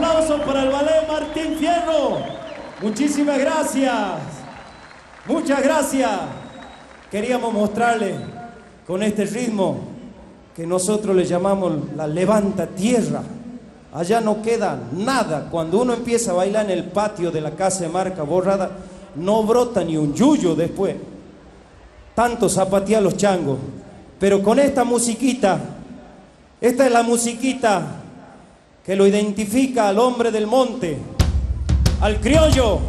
Aplausos 0.00 0.40
para 0.46 0.62
el 0.62 0.70
ballet 0.70 1.06
Martín 1.06 1.56
Fierro. 1.58 2.20
Muchísimas 2.80 3.38
gracias. 3.38 4.14
Muchas 5.26 5.62
gracias. 5.62 6.10
Queríamos 7.10 7.52
mostrarle 7.52 8.14
con 8.86 9.02
este 9.02 9.26
ritmo 9.26 9.76
que 10.56 10.66
nosotros 10.66 11.14
le 11.14 11.26
llamamos 11.26 11.94
la 11.94 12.06
levanta 12.06 12.66
tierra. 12.66 13.20
Allá 13.92 14.22
no 14.22 14.40
queda 14.40 14.80
nada. 14.96 15.48
Cuando 15.50 15.82
uno 15.82 15.92
empieza 15.92 16.30
a 16.30 16.34
bailar 16.34 16.64
en 16.64 16.78
el 16.78 16.84
patio 16.84 17.30
de 17.30 17.42
la 17.42 17.50
casa 17.50 17.80
de 17.80 17.90
marca 17.90 18.22
borrada, 18.22 18.70
no 19.16 19.42
brota 19.42 19.84
ni 19.84 19.98
un 19.98 20.14
yuyo 20.14 20.54
después. 20.54 20.96
Tanto 22.14 22.48
zapatea 22.48 23.02
los 23.02 23.18
changos. 23.18 23.58
Pero 24.18 24.42
con 24.42 24.60
esta 24.60 24.82
musiquita, 24.82 25.60
esta 26.58 26.86
es 26.86 26.90
la 26.90 27.02
musiquita 27.02 27.99
que 28.90 28.96
lo 28.96 29.06
identifica 29.06 29.86
al 29.86 30.00
hombre 30.00 30.32
del 30.32 30.48
monte, 30.48 30.98
al 32.00 32.18
criollo, 32.18 32.80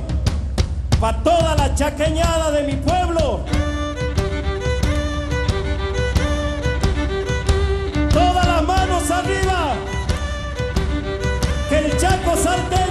para 1.00 1.22
toda 1.22 1.56
la 1.56 1.76
chaqueñada 1.76 2.50
de 2.50 2.64
mi 2.64 2.74
pueblo. 2.74 3.42
Todas 8.12 8.48
las 8.48 8.64
manos 8.64 9.12
arriba. 9.12 9.74
Que 11.70 11.78
el 11.78 11.98
Chaco 12.00 12.36
salteño 12.36 12.91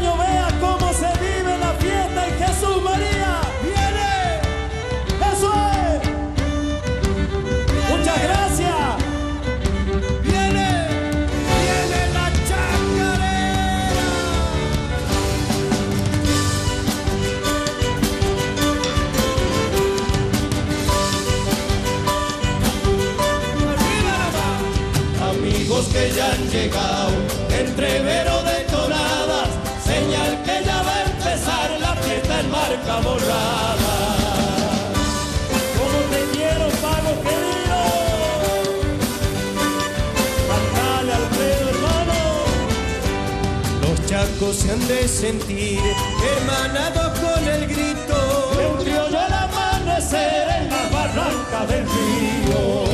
Se 44.52 44.68
han 44.72 44.88
de 44.88 45.06
sentir 45.06 45.78
hermanados 46.24 47.18
con 47.20 47.48
el 47.48 47.68
grito. 47.68 48.52
Un 48.72 48.82
criollo 48.82 49.18
al 49.20 49.32
amanecer 49.32 50.48
en 50.48 50.68
la 50.68 50.88
barranca 50.88 51.66
del 51.66 51.84
río. 51.86 52.89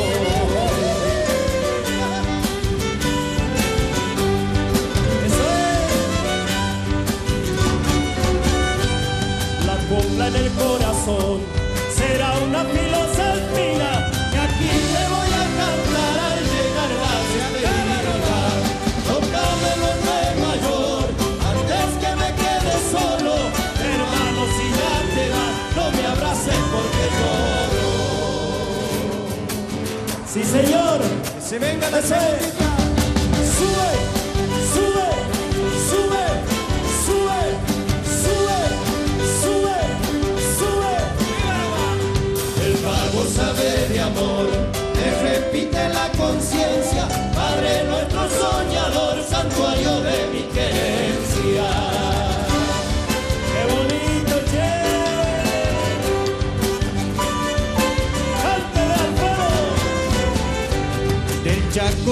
Sí, 30.37 30.45
señor. 30.45 31.01
Que 31.35 31.41
se 31.41 31.59
venga 31.59 31.89
la 31.89 31.99
Ese. 31.99 32.66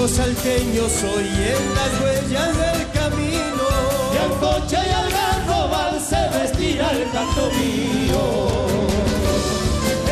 Chaco 0.05 0.17
salteño 0.17 0.87
soy 0.87 1.25
en 1.25 1.73
las 1.73 1.99
huellas 1.99 2.57
del 2.59 2.91
camino. 2.91 3.65
Y 4.13 4.17
al 4.17 4.39
coche 4.39 4.77
y 4.77 4.93
al 4.93 5.09
garrobal 5.09 5.99
se 5.99 6.29
vestirá 6.37 6.91
el 6.91 7.09
canto 7.11 7.49
mío. 7.57 8.67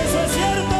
Eso 0.04 0.20
es 0.26 0.32
cierto. 0.34 0.80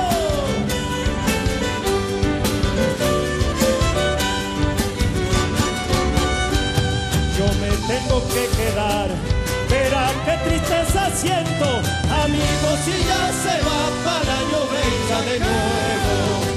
Yo 7.38 7.46
me 7.62 7.72
tengo 7.88 8.28
que 8.30 8.48
quedar. 8.58 9.10
Verá 9.70 10.12
qué 10.26 10.50
tristeza 10.50 11.12
siento. 11.16 11.70
Amigos, 12.24 12.80
si 12.84 12.92
ya 12.92 13.32
se 13.44 13.62
va 13.62 13.82
para 14.04 14.40
año 14.40 14.60
venga 14.72 15.22
de 15.32 15.40
nuevo. 15.40 16.53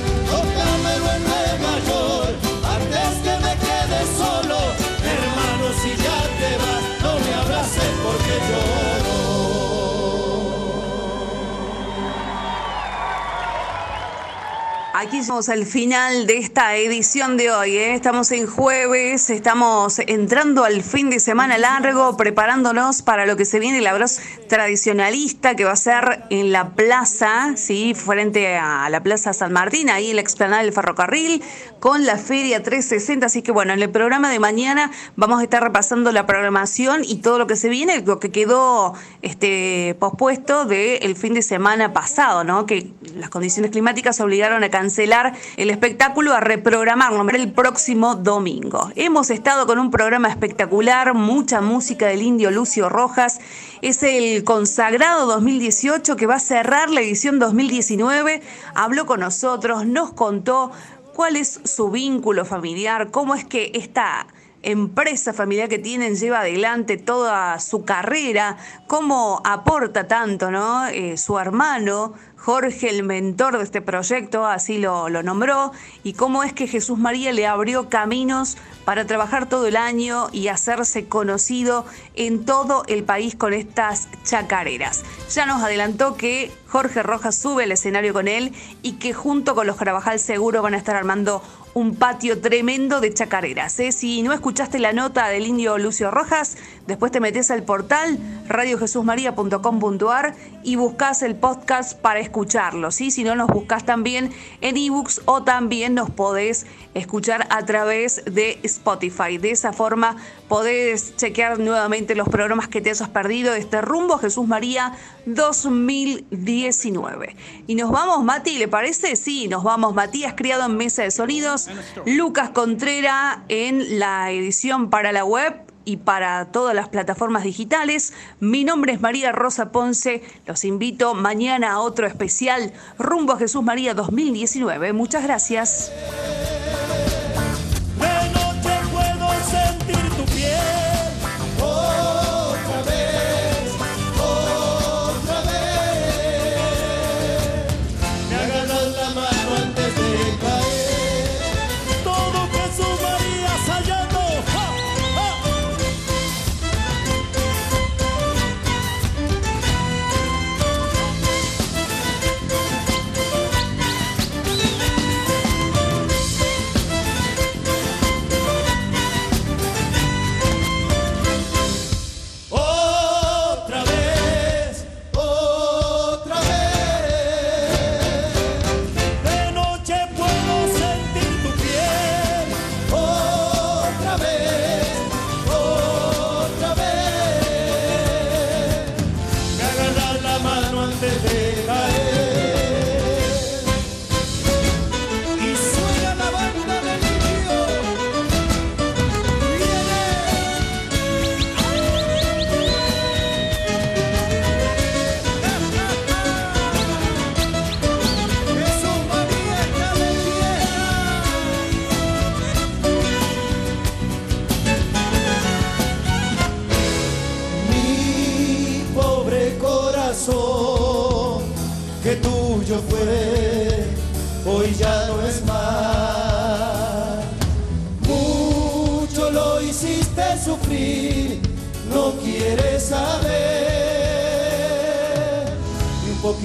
Aquí 15.07 15.23
somos 15.23 15.49
al 15.49 15.67
final 15.67 16.27
de 16.27 16.39
esta 16.39 16.75
edición 16.75 17.37
de 17.37 17.53
hoy. 17.53 17.77
¿eh? 17.77 17.95
Estamos 17.95 18.33
en 18.33 18.49
jueves, 18.49 19.31
estamos 19.31 20.01
entrando 20.01 20.65
al 20.65 20.83
fin 20.83 21.11
de 21.11 21.21
semana 21.21 21.59
largo, 21.59 22.17
preparándonos 22.17 23.03
para 23.03 23.25
lo 23.25 23.37
que 23.37 23.45
se 23.45 23.61
viene, 23.61 23.81
la 23.81 23.97
voz 23.97 24.19
tradicionalista 24.47 25.55
que 25.55 25.64
va 25.64 25.72
a 25.72 25.76
ser 25.76 26.24
en 26.30 26.53
la 26.53 26.70
plaza, 26.70 27.57
¿sí? 27.57 27.94
frente 27.94 28.57
a 28.57 28.88
la 28.90 29.03
Plaza 29.03 29.32
San 29.32 29.53
Martín, 29.53 29.90
ahí 29.90 30.11
en 30.11 30.16
la 30.16 30.22
explanada 30.22 30.62
del 30.62 30.72
ferrocarril, 30.72 31.42
con 31.80 32.07
la 32.07 32.16
Feria 32.16 32.62
360. 32.62 33.26
Así 33.26 33.42
que 33.42 33.53
bueno, 33.53 33.72
en 33.72 33.82
el 33.82 33.90
programa 33.90 34.30
de 34.30 34.38
mañana 34.38 34.90
vamos 35.16 35.40
a 35.40 35.42
estar 35.42 35.62
repasando 35.62 36.12
la 36.12 36.26
programación 36.26 37.03
y 37.05 37.16
todo 37.16 37.38
lo 37.38 37.47
que 37.47 37.57
se 37.57 37.68
viene, 37.68 38.01
lo 38.01 38.18
que 38.18 38.30
quedó 38.30 38.94
este, 39.22 39.97
pospuesto 39.99 40.64
del 40.64 41.16
fin 41.16 41.34
de 41.34 41.42
semana 41.42 41.92
pasado, 41.92 42.44
¿no? 42.44 42.66
que 42.66 42.90
las 43.14 43.30
condiciones 43.30 43.70
climáticas 43.70 44.20
obligaron 44.20 44.64
a 44.64 44.70
cancelar 44.70 45.34
el 45.57 45.70
espectáculo, 45.70 46.32
a 46.34 46.40
reprogramarlo 46.40 47.26
el 47.36 47.53
próximo 47.53 48.14
domingo. 48.14 48.90
Hemos 48.94 49.30
estado 49.30 49.66
con 49.66 49.78
un 49.78 49.90
programa 49.90 50.28
espectacular, 50.28 51.14
mucha 51.14 51.61
música 51.61 52.07
del 52.07 52.22
indio 52.22 52.51
Lucio 52.51 52.88
Rojas. 52.88 53.40
Es 53.83 54.03
el 54.03 54.43
consagrado 54.45 55.27
2018 55.27 56.16
que 56.16 56.27
va 56.27 56.37
a 56.37 56.41
cerrar 56.41 56.89
la 56.89 57.03
edición 57.03 57.39
2019. 57.39 58.41
Habló 58.74 59.05
con 59.05 59.20
nosotros, 59.20 59.85
nos 59.85 60.12
contó 60.12 60.70
cuál 61.14 61.37
es 61.37 61.61
su 61.64 61.91
vínculo 61.91 62.47
familiar, 62.47 63.11
cómo 63.11 63.35
es 63.35 63.45
que 63.45 63.72
esta 63.74 64.27
empresa 64.62 65.35
familiar 65.35 65.68
que 65.68 65.79
tienen 65.79 66.16
lleva 66.16 66.41
adelante 66.41 66.97
toda 66.97 67.61
su 67.61 67.85
carrera, 67.85 68.57
cómo 68.87 69.43
aporta 69.45 70.09
tanto, 70.09 70.51
¿no? 70.51 70.87
Eh, 70.89 71.18
su 71.18 71.39
hermano, 71.39 72.14
Jorge, 72.37 72.89
el 72.89 73.03
mentor 73.03 73.59
de 73.59 73.64
este 73.64 73.83
proyecto, 73.83 74.47
así 74.47 74.79
lo, 74.79 75.11
lo 75.11 75.22
nombró, 75.22 75.72
y 76.03 76.14
cómo 76.14 76.43
es 76.43 76.53
que 76.53 76.66
Jesús 76.66 76.99
María 76.99 77.33
le 77.33 77.47
abrió 77.47 77.89
caminos 77.91 78.57
para 78.87 79.05
trabajar 79.05 79.49
todo 79.49 79.66
el 79.66 79.76
año 79.76 80.28
y 80.32 80.47
hacerse 80.47 81.07
conocido 81.07 81.84
en 82.14 82.45
todo 82.45 82.84
el 82.87 83.03
país 83.03 83.34
con 83.34 83.53
estas 83.53 84.07
chacareras. 84.22 85.03
Ya 85.34 85.45
nos 85.45 85.61
adelantó 85.61 86.16
que 86.16 86.53
Jorge 86.68 87.03
Rojas 87.03 87.34
sube 87.34 87.64
al 87.64 87.72
escenario 87.72 88.12
con 88.12 88.28
él 88.28 88.55
y 88.82 88.93
que 88.93 89.12
junto 89.12 89.57
con 89.57 89.66
los 89.66 89.74
Carabajal 89.74 90.20
seguro 90.20 90.62
van 90.62 90.74
a 90.74 90.78
estar 90.78 90.95
armando 90.95 91.43
un 91.77 91.95
patio 91.95 92.41
tremendo 92.41 93.03
de 93.03 93.12
chacareras. 93.12 93.79
¿eh? 93.81 93.93
Si 93.93 94.22
no 94.22 94.33
escuchaste 94.33 94.79
la 94.79 94.95
nota 94.95 95.29
del 95.29 95.47
indio 95.47 95.77
Lucio 95.77 96.11
Rojas, 96.11 96.57
después 96.87 97.12
te 97.12 97.20
metes 97.20 97.51
al 97.51 97.64
portal 97.64 98.18
radiojesusmaria.com.ar 98.49 100.35
y 100.62 100.77
buscas 100.77 101.20
el 101.20 101.37
podcast 101.37 102.01
para 102.01 102.20
escucharlo. 102.20 102.91
¿sí? 102.91 103.11
Si 103.11 103.24
no, 103.24 103.35
nos 103.35 103.49
buscas 103.49 103.85
también 103.85 104.33
en 104.62 104.79
ebooks 104.79 105.20
o 105.27 105.43
también 105.43 105.95
nos 105.95 106.09
podés 106.09 106.64
escuchar 106.95 107.47
a 107.51 107.66
través 107.66 108.22
de 108.24 108.59
Spotify. 108.62 109.37
De 109.37 109.51
esa 109.51 109.74
forma 109.74 110.16
podés 110.49 111.14
chequear 111.16 111.59
nuevamente 111.59 112.14
los 112.14 112.31
programas 112.31 112.68
que 112.68 112.81
te 112.81 112.89
hayas 112.89 113.11
perdido 113.11 113.53
de 113.53 113.59
este 113.59 113.83
rumbo 113.83 114.16
Jesús 114.16 114.49
María 114.49 114.95
2019. 115.27 117.37
Y 117.66 117.74
nos 117.74 117.91
vamos, 117.91 118.24
Mati, 118.24 118.59
¿le 118.59 118.68
parece? 118.68 119.16
Sí, 119.16 119.49
nos 119.49 119.62
vamos. 119.62 119.95
Matías 119.95 120.35
Criado 120.35 120.64
en 120.64 120.77
Mesa 120.77 121.03
de 121.03 121.11
Sonidos, 121.11 121.66
Lucas 122.07 122.51
Contrera 122.51 123.45
en 123.49 123.99
la 123.99 124.31
edición 124.31 124.91
para 124.91 125.12
la 125.12 125.25
web 125.25 125.55
y 125.85 125.99
para 125.99 126.47
todas 126.47 126.75
las 126.75 126.89
plataformas 126.89 127.45
digitales. 127.45 128.12
Mi 128.41 128.64
nombre 128.64 128.93
es 128.93 129.01
María 129.01 129.33
Rosa 129.33 129.73
Ponce. 129.73 130.23
Los 130.45 130.64
invito 130.64 131.14
mañana 131.14 131.73
a 131.73 131.79
otro 131.79 132.07
especial 132.07 132.73
Rumbo 132.99 133.35
a 133.35 133.39
Jesús 133.39 133.62
María 133.62 133.95
2019. 133.95 134.93
Muchas 134.93 135.23
gracias. 135.23 135.93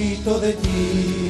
Tenga 0.02 0.52
tu 0.52 0.68
amor. 0.68 1.21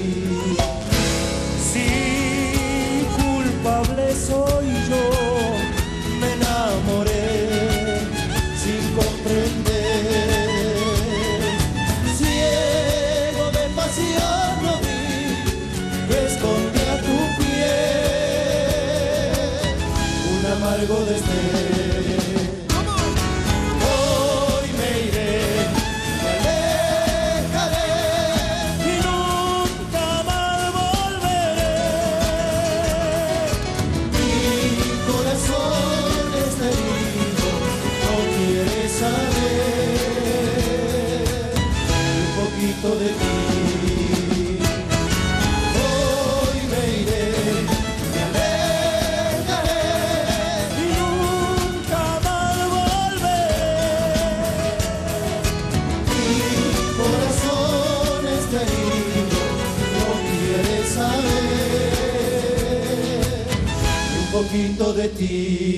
ti. 65.27 65.72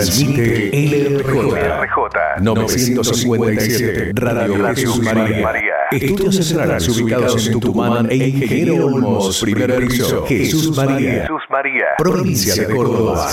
Transmite 0.00 0.70
LRJ 0.72 2.40
957 2.40 4.12
Radio 4.14 4.66
Jesús 4.74 5.02
María. 5.02 5.52
Estudios 5.90 6.36
centrales 6.36 6.88
ubicados 6.88 7.46
en 7.46 7.60
Tucumán 7.60 8.06
e 8.10 8.16
Ingeniero 8.16 8.86
Olmos, 8.86 9.42
primer 9.42 9.76
piso. 9.86 10.24
Jesús 10.26 10.74
María. 10.74 11.26
Provincia 11.98 12.54
de 12.54 12.74
Córdoba. 12.74 13.28